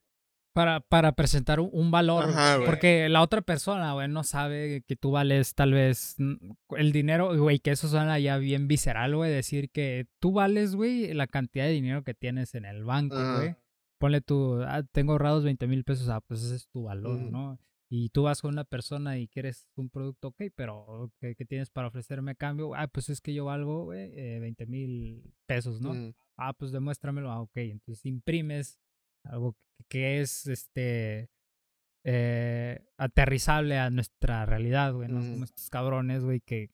[0.57, 2.23] para, para presentar un, un valor.
[2.23, 7.38] Ajá, porque la otra persona, güey, no sabe que tú vales tal vez el dinero,
[7.38, 11.65] güey, que eso suena ya bien visceral, güey, decir que tú vales, güey, la cantidad
[11.65, 13.55] de dinero que tienes en el banco, güey.
[13.99, 17.19] Ponle tú, ah, tengo ahorrados 20 mil pesos, ah, pues ese es tu valor.
[17.19, 17.59] ¿no?
[17.89, 21.69] Y tú vas con una persona y quieres un producto, ok, pero ¿qué, qué tienes
[21.69, 22.75] para ofrecerme a cambio?
[22.75, 25.93] Ah, pues es que yo valgo, güey, eh, 20 mil pesos, ¿no?
[25.93, 27.31] mm, Ah, pues demuéstramelo.
[27.31, 27.55] Ah, ok.
[27.55, 28.79] Entonces imprimes
[29.23, 31.29] algo que, que es este
[32.03, 35.07] eh, aterrizable a nuestra realidad, güey.
[35.07, 36.69] No como estos cabrones, güey, que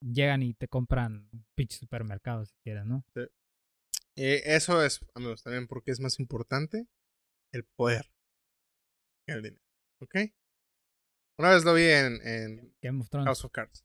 [0.00, 3.04] llegan y te compran pinche supermercado si quieres, ¿no?
[4.16, 6.88] eh, eso es, amigos, también porque es más importante
[7.52, 8.10] el poder
[9.26, 9.62] el dinero.
[10.00, 10.14] ¿Ok?
[11.38, 13.26] Una vez lo vi en, en Game of Thrones.
[13.26, 13.84] House of Cards.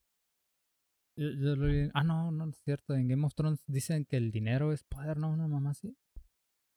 [1.17, 2.93] Yo- yo lo vi- ah, no, no es cierto.
[2.93, 5.31] En Game of Thrones dicen que el dinero es poder, ¿no?
[5.31, 5.95] Una mamá así.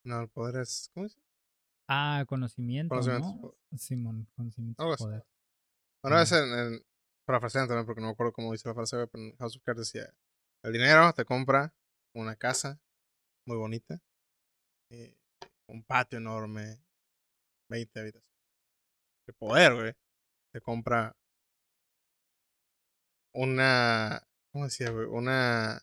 [0.05, 0.91] No, el poder es.
[0.95, 1.19] ¿Cómo es?
[1.89, 3.79] Ah, conocimiento, Conocimiento ¿no?
[3.79, 5.05] Simón, conocimiento Algo así.
[5.05, 5.27] poder.
[6.05, 6.87] Una vez en, en
[7.27, 9.81] parafraseando también, porque no me acuerdo cómo dice la frase, pero en House of Cards
[9.81, 10.15] decía:
[10.63, 11.75] El dinero te compra
[12.15, 12.81] una casa
[13.47, 14.01] muy bonita,
[14.91, 15.19] eh,
[15.69, 16.81] un patio enorme,
[17.69, 18.30] 20 habitaciones.
[19.31, 19.93] El poder, güey,
[20.53, 21.15] te compra
[23.35, 24.27] una.
[24.53, 25.07] ¿Cómo decía, güey?
[25.07, 25.81] Una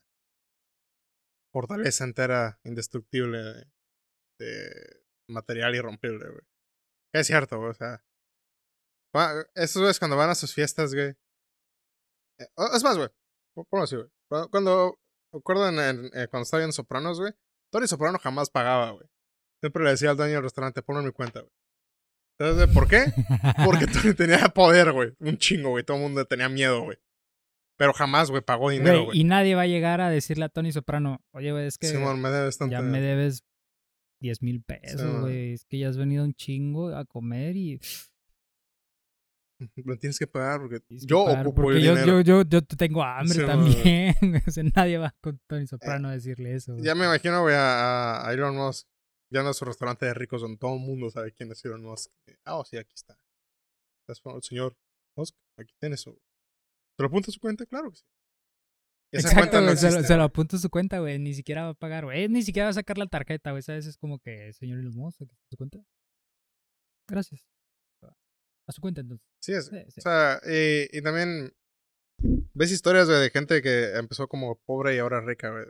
[1.54, 3.66] fortaleza entera indestructible de,
[4.40, 6.42] de material irrompible, güey.
[7.14, 8.04] Es cierto, güey, o sea.
[9.16, 11.16] va- Esos güeyes cuando van a sus fiestas, güey.
[12.40, 13.10] eh, Es más, güey.
[13.56, 14.10] po- Ponlo así, güey.
[14.30, 15.70] Cuando, cuando.
[15.70, 17.34] En, en- eh, cuando estaba viendo Sopranos, güey.
[17.72, 19.08] Tony Soprano jamás pagaba, güey.
[19.62, 21.52] Siempre le decía al dueño del restaurante, ponlo en mi cuenta, güey.
[22.40, 23.06] ¿Sabes por qué?
[23.66, 25.12] Porque Tony tenía poder, güey.
[25.20, 25.84] Un chingo, güey.
[25.84, 26.98] Todo el mundo tenía miedo, güey.
[27.78, 30.72] Pero jamás, güey, pagó dinero, Güey, y nadie va a llegar a decirle a Tony
[30.72, 32.72] Soprano, oye, güey, es que Simón, me debes tanto.
[32.72, 33.44] ya me debes
[34.20, 35.54] 10 mil pesos, güey.
[35.54, 37.80] Es que ya has venido un chingo a comer y...
[39.86, 42.22] Lo tienes que pagar porque tienes yo pagar, ocupo porque el yo, dinero.
[42.22, 44.16] yo, yo, yo tengo hambre Sí, también.
[44.48, 46.74] o sea, nadie va con Tony Soprano a decirle eso.
[46.74, 46.84] güey.
[46.86, 48.88] Ya me imagino, güey, a, a Elon Musk
[49.30, 52.12] ya en su restaurante de ricos donde todo el mundo sabe quién es Elon Musk.
[52.46, 53.20] Ah, oh, sí, aquí está.
[54.02, 54.78] ¿Estás con el señor
[55.16, 55.36] Musk?
[55.58, 56.14] Aquí tienes su...
[56.14, 57.66] ¿Te lo apunta a su cuenta?
[57.66, 58.06] Claro que sí.
[59.12, 60.08] Esa Exacto, cuenta no se, lo, existe.
[60.08, 61.20] se lo apunto a su cuenta, güey.
[61.20, 62.28] Ni siquiera va a pagar, güey.
[62.28, 63.64] Ni siquiera va a sacar la tarjeta, güey.
[63.64, 63.86] ¿Sabes?
[63.86, 65.80] Es como que, señor Elon Musk, aquí está su cuenta.
[67.08, 67.46] Gracias.
[68.70, 69.26] A su cuenta, entonces.
[69.42, 69.68] Sí, es.
[69.68, 70.00] Sí, sí.
[70.00, 71.54] O sea, y, y también
[72.54, 75.66] ves historias, güey, de gente que empezó como pobre y ahora rica, güey.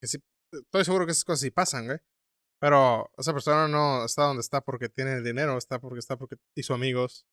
[0.00, 0.18] Que sí,
[0.52, 1.98] estoy seguro que esas cosas sí pasan, güey.
[2.60, 6.36] Pero esa persona no está donde está porque tiene el dinero, está porque está porque
[6.56, 7.24] hizo amigos,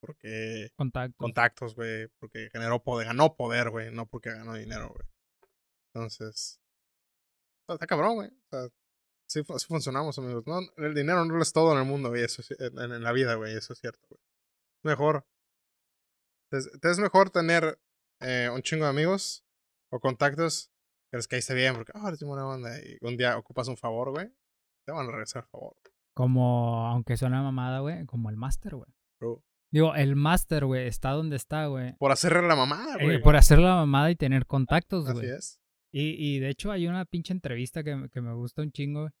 [0.00, 1.16] porque Contacto.
[1.18, 5.08] contactos, güey, porque generó poder, ganó poder, güey, no porque ganó dinero, güey.
[5.92, 6.60] Entonces,
[7.62, 8.28] está, está cabrón, güey.
[8.28, 8.68] O sea,
[9.28, 10.44] sí, así funcionamos, amigos.
[10.46, 13.02] No, el dinero no lo es todo en el mundo, güey, eso es- en, en
[13.02, 14.20] la vida, güey, eso es cierto, güey.
[14.84, 15.26] Mejor.
[16.52, 17.78] Es, mejor tener
[18.20, 19.44] eh, un chingo de amigos
[19.92, 20.70] o contactos
[21.10, 24.10] que les caíste bien porque, ah, eres buena onda y un día ocupas un favor,
[24.10, 24.32] güey,
[24.88, 25.76] te van a regresar el favor,
[26.14, 28.90] Como, aunque suena mamada, güey, como el máster, güey.
[29.20, 29.44] bro.
[29.70, 31.92] Digo, el máster, güey, está donde está, güey.
[31.98, 33.20] Por hacerle la mamada, Eh, güey.
[33.22, 35.28] por hacer la mamada y tener contactos, Así güey.
[35.30, 35.60] es.
[35.92, 39.00] Y, y de hecho hay una pinche entrevista que, me- que me gusta un chingo.
[39.02, 39.12] güey.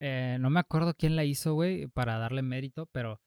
[0.00, 3.22] Eh, no me acuerdo quién la hizo, güey, para darle mérito, pero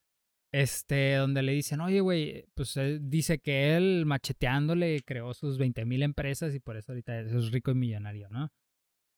[0.54, 5.86] este, donde le dicen, oye, güey, pues él dice que él macheteándole creó sus 20
[5.86, 8.52] mil empresas y por eso ahorita es rico y millonario, ¿no?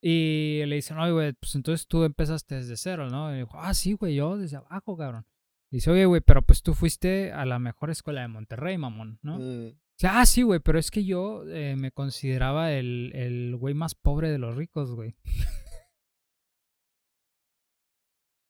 [0.01, 3.33] Y le dicen, oye, güey, pues entonces tú empezaste desde cero, ¿no?
[3.35, 5.25] Y dijo, ah, sí, güey, yo desde abajo, cabrón.
[5.71, 9.37] Dice, oye, güey, pero pues tú fuiste a la mejor escuela de Monterrey, mamón, ¿no?
[9.39, 13.55] Mm, O sea, ah, sí, güey, pero es que yo eh, me consideraba el, el
[13.57, 15.15] güey más pobre de los ricos, güey.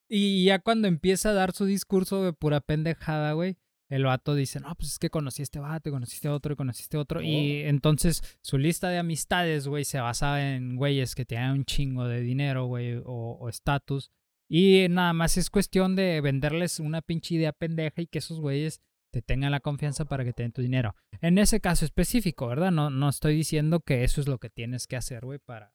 [0.07, 3.57] y ya cuando empieza a dar su discurso de pura pendejada, güey,
[3.89, 6.53] el vato dice, no, pues es que conocí a este vato, y conocí a otro,
[6.53, 7.21] y conocí a otro.
[7.21, 12.07] Y entonces su lista de amistades, güey, se basaba en güeyes que tenían un chingo
[12.07, 14.11] de dinero, güey, o o estatus.
[14.47, 18.81] y nada más es cuestión de venderles una pinche idea pendeja y que esos güeyes
[19.11, 20.95] te tengan la confianza para que te den tu dinero.
[21.21, 22.71] En ese caso específico, ¿verdad?
[22.71, 25.73] No, no estoy diciendo que eso es lo que tienes que hacer, güey, para,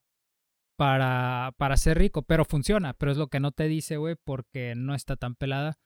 [0.76, 4.74] para, para ser rico, pero funciona, pero es lo que no te dice, güey, porque
[4.76, 5.78] no está tan pelada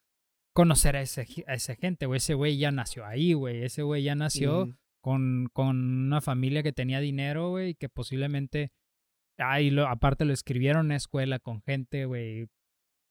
[0.53, 2.19] conocer a, ese, a esa gente, güey.
[2.19, 3.63] Ese güey ya nació ahí, güey.
[3.63, 4.77] Ese güey ya nació mm.
[5.01, 5.77] con, con
[6.07, 8.73] una familia que tenía dinero, güey, y que posiblemente,
[9.39, 12.49] ah, y lo, aparte lo escribieron en una escuela con gente, güey,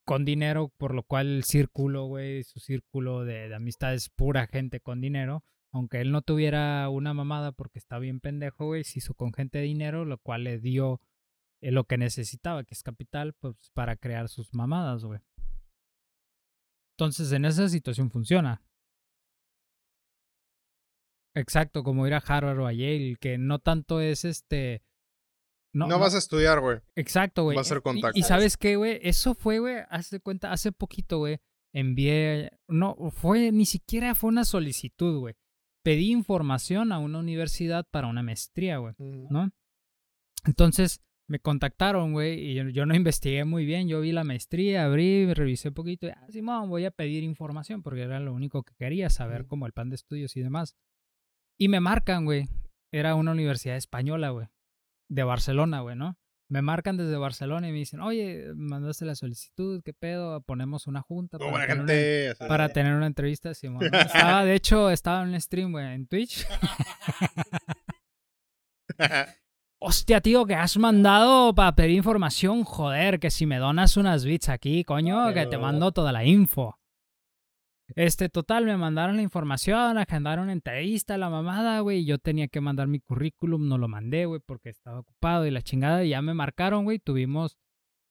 [0.05, 4.47] con dinero, por lo cual el círculo, güey, su círculo de, de amistad es pura
[4.47, 5.43] gente con dinero.
[5.73, 9.59] Aunque él no tuviera una mamada porque está bien pendejo, güey, se hizo con gente
[9.59, 11.01] de dinero, lo cual le dio
[11.61, 15.19] eh, lo que necesitaba, que es capital, pues para crear sus mamadas, güey.
[16.97, 18.63] Entonces, en esa situación funciona.
[21.35, 24.81] Exacto, como ir a Harvard o a Yale, que no tanto es este.
[25.73, 26.79] No, vas a estudiar, güey.
[26.95, 27.55] Exacto, güey.
[27.55, 28.17] Vas a hacer contacto.
[28.17, 31.37] Y, sabes qué, güey, eso fue, güey, hace cuenta, hace poquito, güey,
[31.71, 35.35] envié, no, fue, ni siquiera fue una solicitud, güey.
[35.83, 39.51] Pedí información a una universidad para una maestría, güey, ¿no?
[40.45, 43.89] Entonces, me contactaron, güey, y yo, no investigué muy bien.
[43.89, 46.07] Yo vi la maestría, abrí, revisé un poquito.
[46.07, 49.65] Y, ah, Simón, voy a pedir información porque era lo único que quería, saber como
[49.65, 50.77] el plan de estudios y demás.
[51.57, 52.47] Y me marcan, güey.
[52.93, 54.47] Era una universidad española, güey.
[55.09, 56.17] De Barcelona, güey, ¿no?
[56.49, 60.39] Me marcan desde Barcelona y me dicen, oye, mandaste la solicitud, ¿qué pedo?
[60.41, 63.53] Ponemos una junta para, tener, una, para tener una entrevista.
[63.53, 63.83] Simón.
[63.83, 66.47] Estaba, de hecho, estaba en un stream, güey, en Twitch.
[69.79, 72.63] Hostia, tío, que has mandado para pedir información.
[72.63, 76.79] Joder, que si me donas unas bits aquí, coño, que te mando toda la info.
[77.95, 82.05] Este, total, me mandaron la información, agendaron entrevista, la mamada, güey.
[82.05, 85.61] Yo tenía que mandar mi currículum, no lo mandé, güey, porque estaba ocupado y la
[85.61, 86.03] chingada.
[86.03, 86.97] Y ya me marcaron, güey.
[86.97, 87.57] Tuvimos.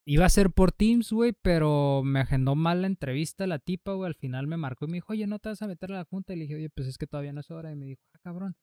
[0.06, 4.06] Iba a ser por Teams, güey, pero me agendó mal la entrevista la tipa, güey.
[4.06, 6.04] Al final me marcó y me dijo, oye, ¿no te vas a meter a la
[6.04, 6.32] junta?
[6.32, 7.72] Y le dije, oye, pues es que todavía no es hora.
[7.72, 8.56] Y me dijo, ah, cabrón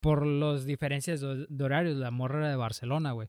[0.00, 3.28] por las diferencias de, horarios, la morra era de Barcelona, güey.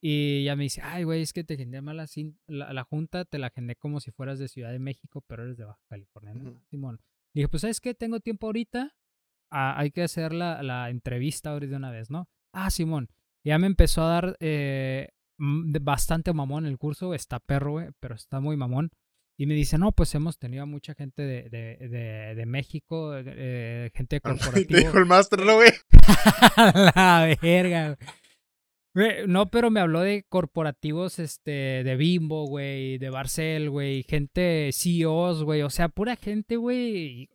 [0.00, 3.38] Y ya me dice, ay, güey, es que te agendé mal la, la, junta, te
[3.38, 6.60] la agendé como si fueras de Ciudad de México, pero eres de Baja California, ¿no?
[6.70, 7.00] Simón.
[7.34, 7.94] Dije, pues, ¿sabes qué?
[7.94, 8.94] Tengo tiempo ahorita,
[9.50, 12.28] ah, hay que hacer la, la entrevista ahorita de una vez, ¿no?
[12.52, 13.08] Ah, Simón.
[13.44, 15.08] Ya me empezó a dar eh,
[15.38, 18.90] bastante mamón el curso, está perro, güey, pero está muy mamón.
[19.38, 24.20] Y me dice, no, pues hemos tenido mucha gente de, de, de, México, eh, gente
[24.20, 24.78] corporativa.
[24.78, 25.70] Te dijo el máster, ¿no, güey?
[26.94, 28.08] la verga, güey.
[29.26, 35.44] No, pero me habló de corporativos este, de Bimbo, güey, de Barcel, güey, gente CEOs,
[35.44, 37.30] güey, o sea, pura gente, güey,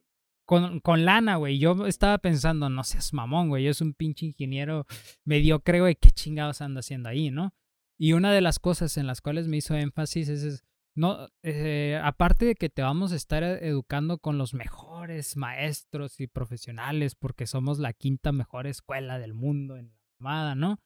[0.45, 1.57] con, con lana, güey.
[1.57, 4.85] Yo estaba pensando, no seas mamón, güey, yo soy un pinche ingeniero
[5.25, 7.55] mediocre, güey, qué chingados anda haciendo ahí, ¿no?
[7.97, 10.63] Y una de las cosas en las cuales me hizo énfasis es
[10.97, 16.19] no, eh, aparte de que te vamos a estar e, educando con los mejores maestros
[16.19, 20.79] y profesionales, porque somos la quinta mejor escuela del mundo en la armada, ¿no?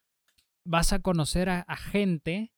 [0.66, 2.52] Vas a conocer a gente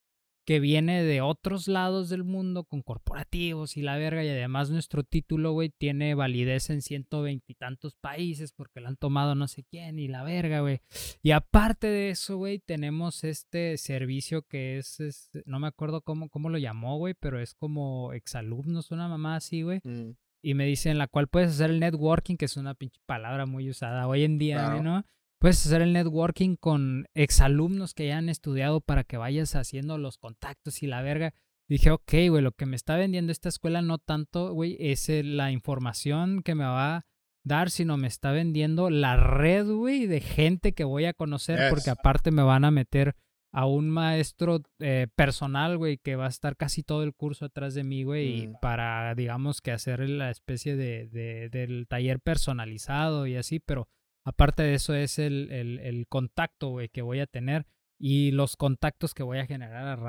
[0.45, 5.03] que viene de otros lados del mundo con corporativos y la verga y además nuestro
[5.03, 9.99] título, güey, tiene validez en ciento veintitantos países porque lo han tomado no sé quién
[9.99, 10.81] y la verga, güey.
[11.21, 16.49] Y aparte de eso, güey, tenemos este servicio que es, no me acuerdo cómo, cómo
[16.49, 19.79] lo llamó, güey, pero es como exalumnos, una mamá así, güey.
[19.83, 20.15] Mm.
[20.45, 23.69] Y me dicen la cual puedes hacer el networking, que es una pinche palabra muy
[23.69, 25.05] usada hoy en día, ¿no?
[25.43, 30.17] Puedes hacer el networking con exalumnos que ya han estudiado para que vayas haciendo los
[30.17, 31.33] contactos y la verga.
[31.67, 35.51] Dije, ok, güey, lo que me está vendiendo esta escuela no tanto, güey, es la
[35.51, 37.05] información que me va a
[37.43, 41.89] dar, sino me está vendiendo la red, güey, de gente que voy a conocer, porque
[41.89, 43.17] aparte me van a meter
[43.51, 47.73] a un maestro eh, personal, güey, que va a estar casi todo el curso atrás
[47.73, 48.55] de mí, güey, mm.
[48.61, 53.89] para, digamos, que hacer la especie de, de, del taller personalizado y así, pero
[54.25, 57.65] Aparte de eso es el, el, el contacto, güey, que voy a tener
[57.99, 59.99] y los contactos que voy a generar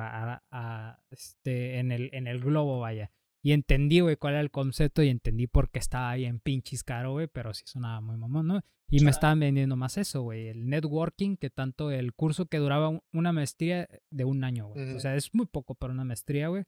[0.51, 3.13] a, este, en, el, en el globo, vaya.
[3.43, 6.83] Y entendí, güey, cuál era el concepto y entendí por qué estaba ahí en pinches
[6.83, 8.61] caro, güey, pero sí sonaba muy mamón, ¿no?
[8.91, 13.01] Y me estaban vendiendo más eso, güey, el networking, que tanto el curso que duraba
[13.13, 14.95] una maestría de un año, güey.
[14.95, 16.65] O sea, es muy poco para una maestría, güey.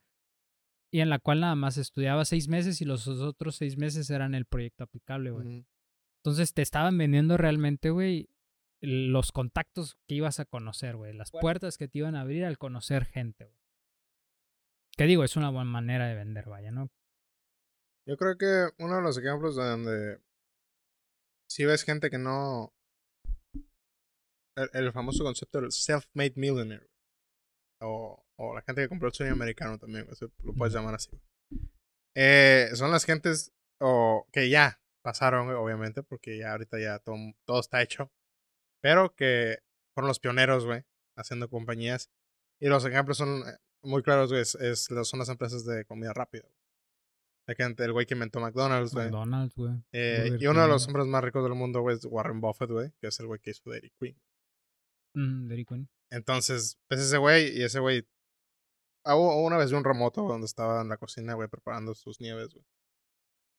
[0.92, 4.34] Y en la cual nada más estudiaba seis meses y los otros seis meses eran
[4.34, 5.66] el proyecto aplicable, güey.
[6.27, 8.29] Entonces te estaban vendiendo realmente, güey,
[8.81, 11.12] los contactos que ibas a conocer, güey.
[11.12, 13.61] Las puertas que te iban a abrir al conocer gente, güey.
[14.97, 16.91] Que digo, es una buena manera de vender, vaya, ¿no?
[18.09, 20.20] Yo creo que uno de los ejemplos donde
[21.49, 22.74] si ves gente que no...
[24.57, 26.89] El, famoso concepto del self-made millionaire.
[27.83, 30.09] O, o, la gente que compró el sueño americano también,
[30.43, 31.11] lo puedes llamar así.
[32.16, 37.61] Eh, son las gentes o que ya pasaron, obviamente, porque ya ahorita ya todo, todo
[37.61, 38.11] está hecho.
[38.81, 39.61] Pero que
[39.95, 40.83] fueron los pioneros, güey,
[41.17, 42.11] haciendo compañías.
[42.61, 46.49] Y los ejemplos son eh, muy claros, güey, es, son las empresas de comida rápida.
[47.47, 49.07] El güey que inventó McDonald's, güey.
[49.07, 49.75] McDonald's, güey.
[49.93, 52.91] Eh, y uno de los hombres más ricos del mundo, güey, es Warren Buffett, güey,
[53.01, 54.21] que es el güey que hizo Dairy Queen.
[55.15, 55.89] Mm, Dairy Queen.
[56.11, 58.05] Entonces, pues ese güey y ese güey.
[59.05, 62.53] Hubo una vez vi un remoto donde estaba en la cocina, güey, preparando sus nieves,
[62.53, 62.67] güey.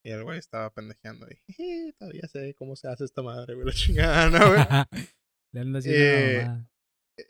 [0.08, 1.38] Y el güey estaba pendejeando ahí.
[1.48, 4.60] "Jeje, Todavía sé cómo se hace esta madre, güey, la chingada, ¿no, güey?
[5.52, 6.70] Le ando haciendo Eh, la mamada.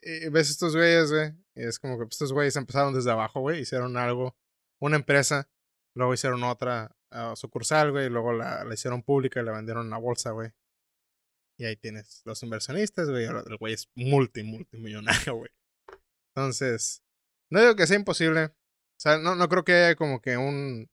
[0.04, 1.32] Y- y ves estos güeyes, güey.
[1.56, 3.62] Y es como que pues, estos güeyes empezaron desde abajo, güey.
[3.62, 4.36] Hicieron algo,
[4.80, 5.50] una empresa.
[5.96, 8.06] Luego hicieron otra ah, sucursal, güey.
[8.08, 10.52] Y luego la, la hicieron pública y la vendieron en la bolsa, güey.
[11.58, 13.24] Y ahí tienes los inversionistas, güey.
[13.24, 15.50] y El güey es multi, multimillonario, güey.
[16.36, 17.02] Entonces,
[17.50, 18.44] no digo que sea imposible.
[18.46, 20.90] O sea, no, no creo que haya como que un.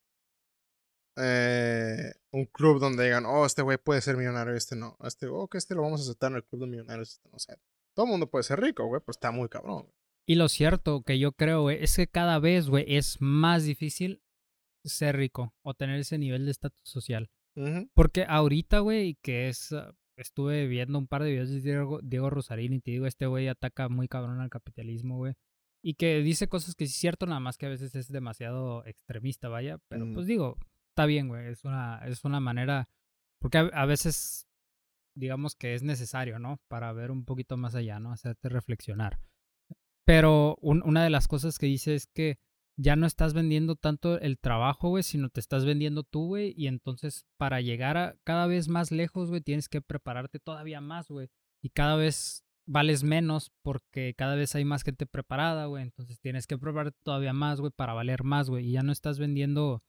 [1.16, 4.96] Eh, un club donde digan, oh, este güey puede ser millonario, este no.
[5.04, 7.36] Este, oh, que este lo vamos a aceptar en el club de millonarios, este no.
[7.36, 7.56] O sea,
[7.94, 9.94] todo el mundo puede ser rico, güey, pero está muy cabrón, güey.
[10.26, 14.22] Y lo cierto que yo creo, güey, es que cada vez, güey, es más difícil
[14.82, 17.30] ser rico o tener ese nivel de estatus social.
[17.56, 17.88] Ujú.
[17.94, 19.72] Porque ahorita, güey, que es.
[19.72, 23.26] ah, Estuve viendo un par de videos de Diego, Diego Rosarín y te digo, este
[23.26, 25.34] güey ataca muy cabrón al capitalismo, güey.
[25.82, 29.48] Y que dice cosas que es cierto, nada más que a veces es demasiado extremista,
[29.48, 29.78] vaya.
[29.88, 30.56] Pero pues digo,
[30.94, 31.48] está bien, güey.
[31.48, 32.88] Es una, es una manera.
[33.40, 34.46] Porque a, veces,
[35.16, 36.60] digamos que es necesario, ¿no?
[36.68, 38.12] Para ver un poquito más allá, ¿no?
[38.12, 39.18] Hacerte reflexionar.
[40.06, 42.38] Pero un- una de las cosas que dice es que
[42.76, 46.54] ya no estás vendiendo tanto el trabajo, güey, sino te estás vendiendo tú, güey.
[46.56, 51.08] Y entonces para llegar a cada vez más lejos, güey, tienes que prepararte todavía más,
[51.08, 51.28] güey.
[51.62, 55.82] Y cada vez vales menos porque cada vez hay más gente preparada, güey.
[55.82, 58.68] Entonces tienes que prepararte todavía más, güey, para valer más, güey.
[58.68, 59.82] Y ya no estás vendiendo,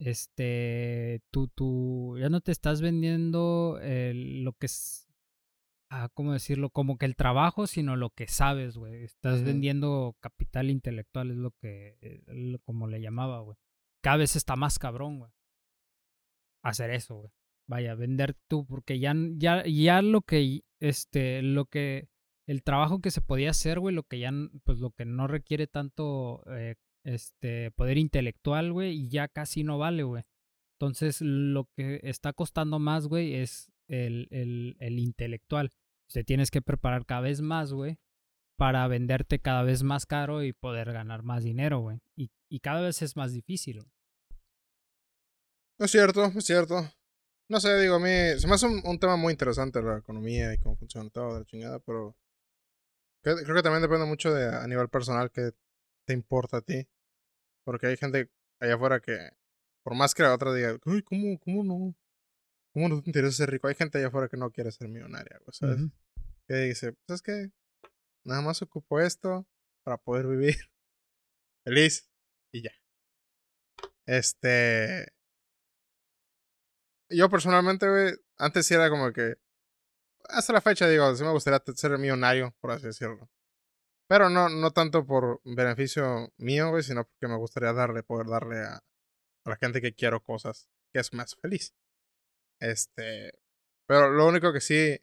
[0.00, 5.06] este, tú, tú, ya no te estás vendiendo eh, lo que es,
[5.90, 6.70] ah, ¿cómo decirlo?
[6.70, 9.04] Como que el trabajo, sino lo que sabes, güey.
[9.04, 13.56] Estás vendiendo capital intelectual, es lo que, eh, lo- como le llamaba, güey.
[14.02, 15.30] Cada vez está más cabrón, güey.
[16.62, 17.30] Hacer eso, güey.
[17.68, 22.08] Vaya, vender tú, porque ya, ya, ya lo que, este, lo que,
[22.48, 24.32] el trabajo que se podía hacer, güey, lo que ya,
[24.64, 26.74] pues lo que no requiere tanto, eh,
[27.04, 30.24] este, poder intelectual, güey, y ya casi no vale, güey.
[30.78, 35.70] Entonces, lo que está costando más, güey, es el, el, el intelectual.
[36.12, 37.98] Te tienes que preparar cada vez más, güey,
[38.56, 42.00] para venderte cada vez más caro y poder ganar más dinero, güey.
[42.16, 43.92] Y, y cada vez es más difícil, güey.
[45.78, 46.90] Es cierto, es cierto.
[47.48, 50.54] No sé, digo, a mí se me hace un, un tema muy interesante la economía
[50.54, 52.16] y cómo funciona todo de la chingada, pero
[53.22, 55.52] creo, creo que también depende mucho de a nivel personal que
[56.10, 56.88] te importa a ti.
[57.64, 59.16] Porque hay gente allá afuera que,
[59.84, 61.94] por más que la otra diga, uy, ¿cómo, cómo no?
[62.72, 63.68] ¿Cómo no te interesa ser rico?
[63.68, 65.82] Hay gente allá afuera que no quiere ser millonaria, güey, ¿sabes?
[66.48, 67.52] Que dice, pues es que
[68.24, 69.46] nada más ocupo esto
[69.84, 70.56] para poder vivir
[71.64, 72.10] feliz
[72.52, 72.72] y ya.
[74.06, 75.12] Este.
[77.08, 79.36] Yo personalmente, güey, antes sí era como que.
[80.28, 83.28] Hasta la fecha, digo, sí me gustaría ser millonario, por así decirlo.
[84.10, 88.58] Pero no, no tanto por beneficio mío, güey, sino porque me gustaría darle, poder darle
[88.58, 88.74] a,
[89.44, 91.76] a la gente que quiero cosas que es más feliz.
[92.58, 93.32] Este.
[93.86, 95.00] Pero lo único que sí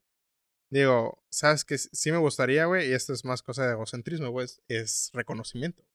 [0.70, 4.44] digo, sabes que sí me gustaría, güey, y esto es más cosa de egocentrismo, güey,
[4.44, 5.86] es, es reconocimiento.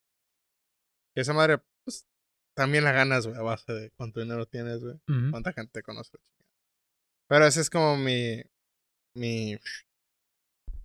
[1.15, 2.07] Y esa madre, pues,
[2.55, 5.31] también la ganas, güey, a base de cuánto dinero tienes, güey, Ujú.
[5.31, 6.17] cuánta gente te conoce.
[7.29, 8.43] Pero ese es como mi,
[9.15, 9.59] mi,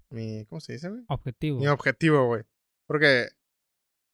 [0.10, 1.04] mi, ¿cómo se dice, güey?
[1.08, 1.60] Objetivo.
[1.60, 2.44] Mi objetivo, güey.
[2.88, 3.28] Porque,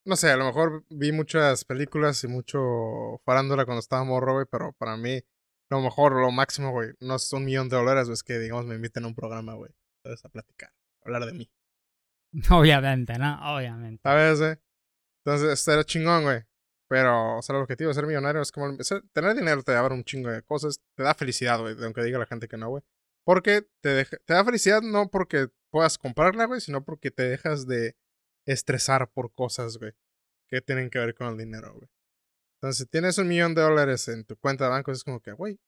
[0.05, 4.45] no sé, a lo mejor vi muchas películas y mucho farándula cuando estaba morro, güey,
[4.49, 5.21] pero para mí,
[5.69, 8.65] lo mejor, lo máximo, güey, no es un millón de dólares, güey, es que, digamos,
[8.65, 9.71] me inviten a un programa, güey,
[10.03, 10.23] ¿sabes?
[10.25, 11.51] A platicar, a hablar de mí,
[12.51, 13.55] Obviamente, ¿no?
[13.55, 14.01] Obviamente.
[14.03, 14.55] ¿sabes, güey?
[15.25, 16.41] Entonces, esto era chingón, güey.
[16.89, 19.93] Pero, o sea, el objetivo de ser millonario es como, ser- tener dinero te abre
[19.95, 22.83] un chingo de cosas, te da felicidad, güey, aunque diga la gente que no, güey.
[23.25, 27.65] Porque te, deja- te da felicidad no porque puedas comprarla, güey, sino porque te dejas
[27.67, 27.95] de
[28.45, 29.93] estresar por cosas, güey,
[30.49, 31.89] que tienen que ver con el dinero, güey.
[32.57, 35.31] Entonces, si tienes un millón de dólares en tu cuenta de banco, es como que,
[35.31, 35.59] güey,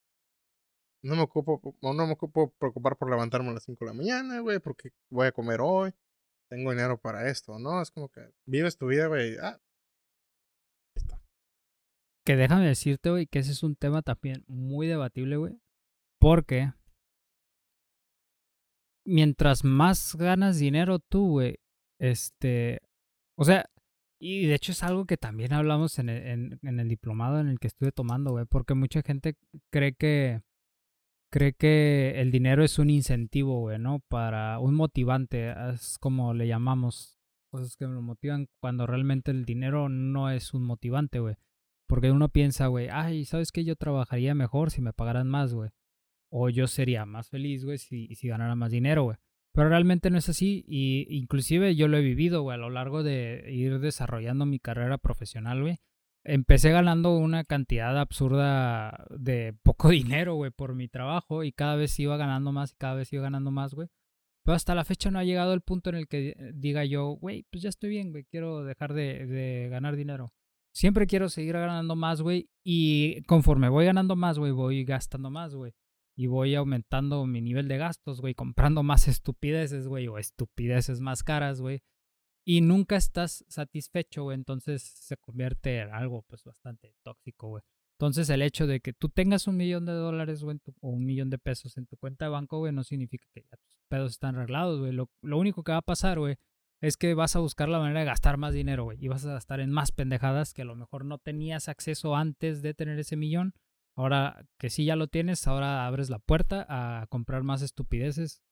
[1.02, 4.40] no me ocupo, no me ocupo preocupar por levantarme a las 5 de la mañana,
[4.40, 5.92] güey, porque voy a comer hoy,
[6.48, 7.80] tengo dinero para esto, ¿no?
[7.82, 9.60] Es como que vives tu vida, güey, ah.
[12.24, 15.60] Que déjame decirte, güey, que ese es un tema también muy debatible, güey.
[16.18, 16.72] Porque
[19.06, 21.56] mientras más ganas dinero tú, güey,
[21.98, 22.80] este,
[23.36, 23.66] o sea,
[24.20, 27.48] y de hecho es algo que también hablamos en el, en, en el diplomado en
[27.48, 29.36] el que estuve tomando, güey, porque mucha gente
[29.70, 30.42] cree que
[31.30, 34.00] cree que el dinero es un incentivo, güey, ¿no?
[34.08, 37.18] Para un motivante, es como le llamamos,
[37.50, 41.36] cosas que lo motivan cuando realmente el dinero no es un motivante, güey.
[41.88, 43.64] Porque uno piensa, güey, ay, ¿sabes qué?
[43.64, 45.70] Yo trabajaría mejor si me pagaran más, güey.
[46.38, 49.16] O yo sería más feliz, güey, si, si ganara más dinero, güey.
[49.52, 50.66] Pero realmente no es así.
[50.68, 54.98] Y inclusive yo lo he vivido, güey, a lo largo de ir desarrollando mi carrera
[54.98, 55.78] profesional, güey.
[56.24, 61.42] Empecé ganando una cantidad absurda de poco dinero, güey, por mi trabajo.
[61.42, 63.88] Y cada vez iba ganando más y cada vez iba ganando más, güey.
[64.44, 67.46] Pero hasta la fecha no ha llegado el punto en el que diga yo, güey,
[67.50, 70.34] pues ya estoy bien, güey, quiero dejar de, de ganar dinero
[70.76, 72.50] siempre quiero seguir ganando más, güey.
[72.62, 75.72] Y conforme voy ganando más, güey, voy gastando más, güey.
[76.16, 81.22] Y voy aumentando mi nivel de gastos, güey, comprando más estupideces, güey, o estupideces más
[81.22, 81.82] caras, güey.
[82.44, 84.36] Y nunca estás satisfecho, güey.
[84.36, 87.62] Entonces se convierte en algo, pues, bastante tóxico, güey.
[87.98, 91.30] Entonces el hecho de que tú tengas un millón de dólares, güey, o un millón
[91.30, 94.36] de pesos en tu cuenta de banco, güey, no significa que ya tus pedos están
[94.36, 94.92] arreglados, güey.
[94.92, 96.36] Lo, lo único que va a pasar, güey,
[96.80, 98.98] es que vas a buscar la manera de gastar más dinero, güey.
[99.02, 102.62] Y vas a gastar en más pendejadas que a lo mejor no tenías acceso antes
[102.62, 103.54] de tener ese millón.
[103.96, 108.42] Ahora que sí ya lo tienes, ahora abres la puerta a comprar más estupideces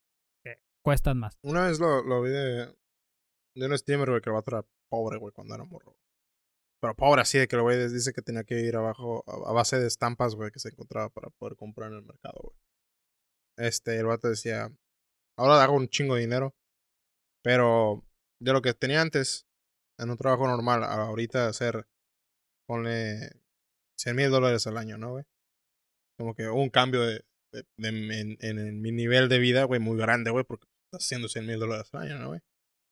[0.43, 1.37] que cuestan más.
[1.43, 2.75] Una vez lo, vi de,
[3.55, 5.97] de un streamer, güey, que el vato era pobre, güey, cuando era morro.
[6.81, 9.79] Pero pobre así, de que el güey dice que tenía que ir abajo a, base
[9.79, 12.57] de estampas, güey, que se encontraba para poder comprar en el mercado, güey.
[13.57, 14.71] Este, el vato decía,
[15.37, 16.55] ahora hago un chingo de dinero,
[17.43, 18.05] pero
[18.41, 19.47] de lo que tenía antes
[19.99, 21.87] en un trabajo normal, ahorita hacer,
[22.67, 23.31] ponle
[23.99, 25.25] 100 mil dólares al año, ¿no, güey?
[26.17, 27.25] Como que un cambio de,
[27.79, 31.89] en, mi nivel de vida, güey, muy grande, güey, porque estás haciendo 100 mil dólares
[31.93, 32.41] al año, ¿no, güey?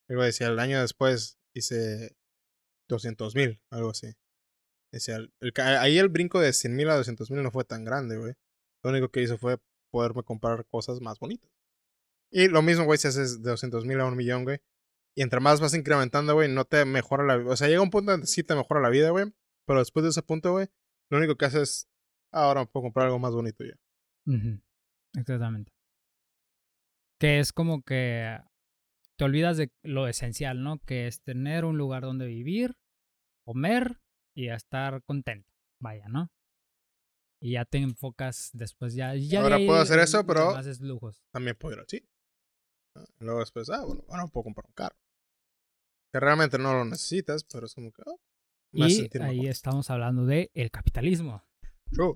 [0.08, 2.16] Güey, decía, el año después hice
[2.88, 4.12] 200 mil, algo así.
[4.92, 5.18] Decía,
[5.58, 8.34] ahí el brinco de 100 mil a 200 mil no fue tan grande, güey.
[8.84, 9.58] Lo único que hizo fue
[9.90, 11.50] poderme comprar cosas más bonitas.
[12.30, 14.60] Y lo mismo, güey, si haces de 200 mil a un millón, güey,
[15.14, 17.50] y entre más vas incrementando, güey, no te mejora la vida.
[17.50, 19.26] O sea, llega un punto donde sí te mejora la vida, güey.
[19.66, 20.68] Pero después de ese punto, güey,
[21.10, 21.88] lo único que haces es,
[22.32, 23.78] ahora puedo comprar algo más bonito ya.
[25.14, 25.70] Exactamente.
[27.20, 28.38] Que es como que
[29.16, 30.78] te olvidas de lo esencial, ¿no?
[30.78, 32.74] Que es tener un lugar donde vivir,
[33.44, 34.00] comer
[34.34, 35.48] y estar contento.
[35.80, 36.30] Vaya, ¿no?
[37.40, 39.14] Y ya te enfocas después ya.
[39.14, 40.54] ya ahora puedo hacer eso, pero
[41.32, 42.08] también puedo ir así.
[43.18, 44.96] Luego después, ah, bueno, ahora puedo comprar un carro.
[46.12, 48.02] Que realmente no lo necesitas, pero es como que...
[48.06, 48.20] Oh,
[48.72, 51.42] y ahí estamos hablando de el capitalismo.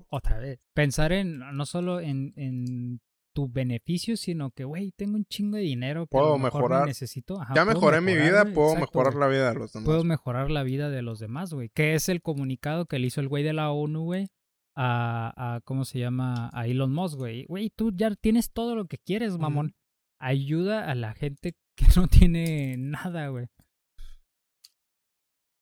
[0.09, 0.59] Otra vez.
[0.73, 2.99] Pensar en no solo en, en
[3.37, 6.07] tu beneficio, sino que, güey, tengo un chingo de dinero.
[6.07, 6.87] puedo mejorar.
[6.87, 7.39] necesito.
[7.53, 9.85] ya mejoré mi vida, puedo mejorar la vida de los demás.
[9.85, 11.69] Puedo mejorar la vida de los demás, güey.
[11.69, 14.27] Que es el comunicado que le hizo el güey de la ONU, güey.
[14.75, 16.49] A, a, ¿cómo se llama?
[16.51, 17.45] A Elon Musk, güey.
[17.45, 19.75] Güey, tú ya tienes todo lo que quieres, mamón.
[20.19, 23.45] Ayuda a la gente que no tiene nada, güey.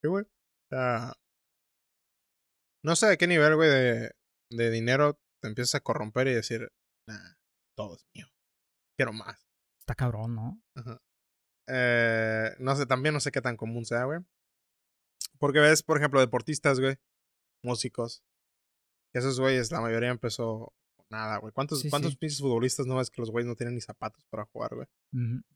[0.02, 0.24] Sí, güey.
[2.86, 4.16] No sé a qué nivel, güey, de,
[4.52, 6.72] de dinero te empiezas a corromper y decir,
[7.08, 7.34] nah,
[7.76, 8.28] todo es mío.
[8.96, 9.50] Quiero más.
[9.80, 10.62] Está cabrón, ¿no?
[11.68, 14.20] Eh, no sé, también no sé qué tan común sea, güey.
[15.40, 16.98] Porque ves, por ejemplo, deportistas, güey,
[17.64, 18.24] músicos.
[19.14, 20.72] Esos güeyes, la mayoría empezó
[21.10, 21.52] nada, güey.
[21.54, 24.76] ¿Cuántos, ¿cuántos pinches futbolistas no ves que los güeyes no tienen ni zapatos para jugar,
[24.76, 24.88] güey?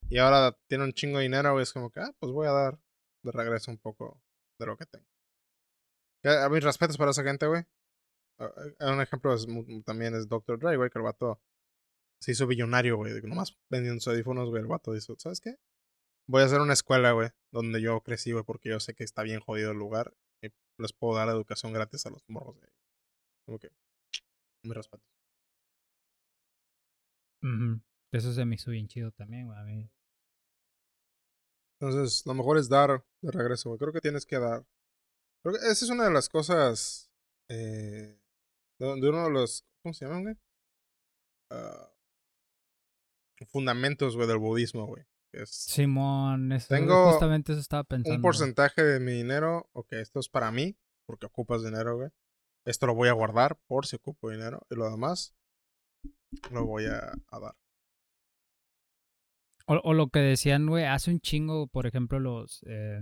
[0.10, 1.64] Y ahora tienen un chingo de dinero, güey.
[1.64, 2.80] Es como que, ah, pues voy a dar
[3.24, 4.20] de regreso un poco
[4.60, 5.09] de lo que tengo.
[6.24, 7.64] A mis respetos para esa gente, güey.
[8.80, 9.36] Un ejemplo
[9.86, 10.60] también es Dr.
[10.60, 11.42] Dre, güey, que el vato
[12.22, 13.22] se hizo billonario, güey.
[13.22, 14.62] Nomás vendiendo sus audífonos, güey.
[14.62, 15.58] El vato dice, ¿sabes qué?
[16.28, 19.24] Voy a hacer una escuela, güey, donde yo crecí, güey, porque yo sé que está
[19.24, 20.14] bien jodido el lugar
[20.44, 22.70] y les puedo dar educación gratis a los morros, güey.
[23.46, 23.72] Como que,
[24.64, 25.08] mis respetos.
[28.12, 29.58] Eso se me hizo bien chido también, güey.
[29.58, 29.90] A mí.
[31.80, 33.80] Entonces, lo mejor es dar de regreso, güey.
[33.80, 34.66] Creo que tienes que dar.
[35.42, 37.10] Creo que esa es una de las cosas.
[37.50, 38.20] Eh,
[38.80, 39.66] de, uno de los.
[39.82, 40.36] ¿Cómo se llaman, güey?
[41.52, 41.88] Uh,
[43.48, 45.04] fundamentos, güey, del budismo, güey.
[45.32, 48.16] Es, Simón, tengo justamente eso estaba pensando.
[48.16, 50.76] Un porcentaje de mi dinero, ok, esto es para mí,
[51.06, 52.10] porque ocupas dinero, güey.
[52.66, 54.66] Esto lo voy a guardar por si ocupo dinero.
[54.70, 55.36] Y lo demás,
[56.52, 57.56] lo voy a, dar.
[59.66, 63.02] O, lo que decían, güey, hace un chingo, por ejemplo, los, eh,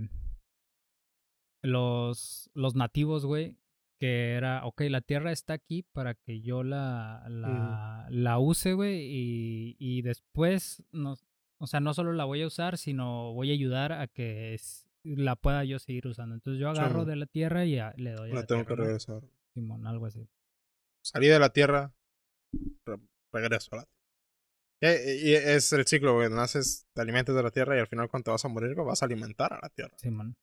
[1.62, 3.56] los, los nativos, güey,
[3.98, 9.00] que era, ok, la tierra está aquí para que yo la, la, la use, güey,
[9.00, 11.16] y, y después, no,
[11.58, 14.56] o sea, no solo la voy a usar, sino voy a ayudar a que
[15.02, 16.34] la pueda yo seguir usando.
[16.34, 18.32] Entonces yo agarro de la tierra y le doy.
[18.32, 19.22] La, tengo que regresar.
[19.54, 20.28] Simón, algo así.
[21.02, 21.92] Salí de la tierra,
[23.32, 23.88] regreso a la
[24.80, 26.30] y es el ciclo, güey.
[26.30, 29.02] Naces, te alimentas de la tierra y al final cuando te vas a morir, vas
[29.02, 29.94] a alimentar a la tierra.
[29.96, 30.36] Sí, man.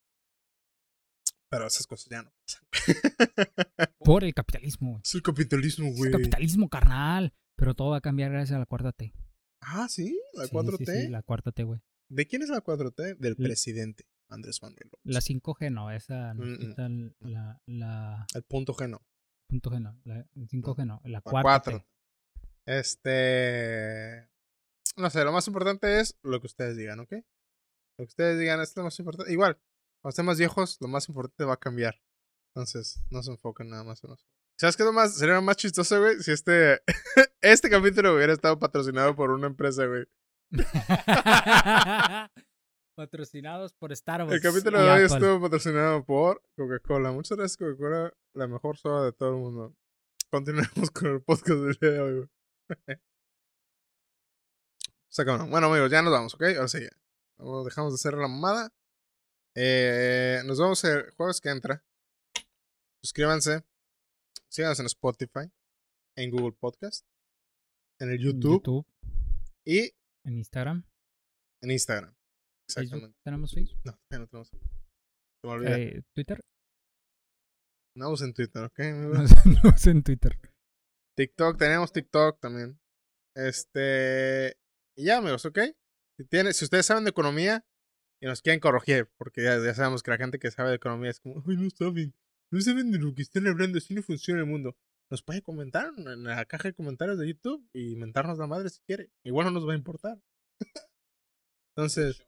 [1.55, 3.89] Pero esas cosas ya no pasan.
[3.99, 5.01] Por el capitalismo, güey.
[5.03, 6.11] Es el capitalismo, Es güey.
[6.11, 7.33] capitalismo carnal.
[7.57, 9.13] Pero todo va a cambiar gracias a la cuarta T.
[9.61, 10.77] Ah, sí, la Sí, 4T.
[10.77, 11.79] sí, sí, la cuarta T, güey.
[12.09, 13.17] ¿De quién es la 4T?
[13.17, 14.89] Del presidente Andrés Manuel.
[14.91, 14.99] López.
[15.05, 16.43] La 5G no, esa no.
[16.45, 17.13] Mm, mm.
[17.29, 19.01] la, la El punto G no.
[19.47, 19.99] punto G no.
[20.03, 21.01] La 5G no.
[21.05, 21.79] La La cuarta 4.
[21.79, 21.85] T.
[22.67, 24.29] Este.
[24.97, 27.11] No sé, lo más importante es lo que ustedes digan, ¿ok?
[27.97, 29.31] Lo que ustedes digan es lo más importante.
[29.31, 29.57] Igual,
[30.05, 31.95] cuando estén más viejos, lo más importante va a cambiar.
[32.53, 34.23] Entonces, no se enfoquen nada más en eso.
[34.55, 36.21] ¿Sabes qué es lo más, sería lo más chistoso, güey?
[36.21, 36.83] Si este,
[37.41, 40.05] este capítulo hubiera estado patrocinado por una empresa, güey.
[42.95, 44.35] Patrocinados por Starbucks.
[44.35, 45.05] El capítulo de hoy Apple.
[45.05, 47.11] estuvo patrocinado por Coca-Cola.
[47.11, 49.75] Muchas gracias, Coca-Cola, la mejor soda de todo el mundo.
[50.29, 52.29] Continuemos con el podcast del día de hoy, güey.
[55.49, 56.43] Bueno, amigos, ya nos vamos, ¿ok?
[56.57, 56.91] Ahora sí, ya.
[57.63, 58.71] Dejamos de hacer la mamada.
[59.57, 61.83] Eh, nos vemos el jueves que entra.
[63.01, 63.63] Suscríbanse.
[64.49, 65.51] Síganos en Spotify,
[66.17, 67.05] en Google Podcast,
[67.99, 68.85] en el YouTube, YouTube,
[69.65, 69.93] y
[70.25, 70.85] en Instagram.
[71.61, 72.15] en Instagram.
[72.67, 72.83] Facebook.
[72.83, 73.19] Exactamente.
[73.23, 73.81] ¿Tenemos Facebook?
[73.85, 74.51] No, no tenemos.
[75.43, 75.77] Olvida.
[75.77, 76.41] Eh, Twitter.
[77.97, 78.79] No usen Twitter, ¿ok?
[79.05, 79.23] No
[79.71, 80.37] no sé en Twitter.
[81.17, 82.79] TikTok, tenemos TikTok también.
[83.35, 84.57] Este.
[84.97, 85.59] Y ya, amigos, ¿ok?
[86.17, 87.65] Si, tiene, si ustedes saben de economía
[88.25, 91.11] y nos quieren corregir, porque ya, ya sabemos que la gente que sabe de economía
[91.11, 92.11] es como, ay, no saben,
[92.51, 94.75] no saben de lo que están hablando, así no funciona el mundo.
[95.11, 98.81] Nos puede comentar en la caja de comentarios de YouTube y mentarnos la madre si
[98.81, 99.11] quiere.
[99.23, 100.19] Igual no nos va a importar.
[101.77, 102.25] Entonces,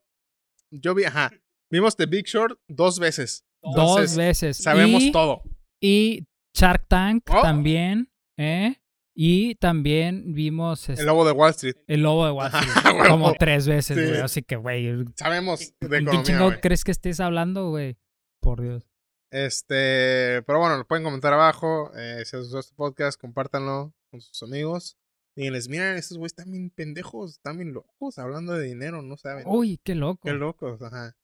[0.69, 1.31] yo vi, ajá,
[1.71, 3.43] vimos The Big Short dos veces.
[3.63, 4.57] Dos Entonces, veces.
[4.57, 5.41] Sabemos y, todo.
[5.81, 7.41] Y Shark Tank Oh.
[7.41, 8.11] también.
[8.37, 8.75] ¿eh?
[9.19, 11.75] Y también vimos este, El lobo de Wall Street.
[11.87, 12.71] el lobo de Wall Street.
[12.75, 13.09] Ajá, huevo.
[13.09, 14.05] como tres veces, Sí.
[14.05, 14.21] güey.
[14.21, 15.05] Así que, güey.
[15.15, 16.23] Sabemos de ¿Con qué economía.
[16.23, 16.61] chingado güey.
[16.61, 17.97] crees que estés hablando, güey?
[18.39, 18.87] Por Dios.
[19.31, 21.91] Este, pero bueno, lo pueden comentar abajo.
[21.97, 24.97] Eh, si les gustó este podcast, compártanlo con sus amigos.
[25.35, 29.45] Díganles, miren, estos güeyes están bien pendejos, están bien locos, hablando de dinero, no saben.
[29.47, 30.21] Uy, qué loco.
[30.23, 31.15] Qué locos, ajá.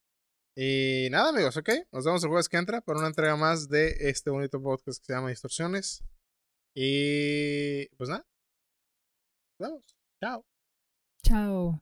[0.55, 1.69] Y nada, amigos, ¿ok?
[1.91, 5.05] Nos vemos el jueves que entra para una entrega más de este bonito podcast que
[5.05, 6.03] se llama Distorsiones.
[6.75, 8.25] Y pues nada.
[9.59, 9.97] Nos vemos.
[10.19, 10.45] Chao.
[11.23, 11.81] Chao.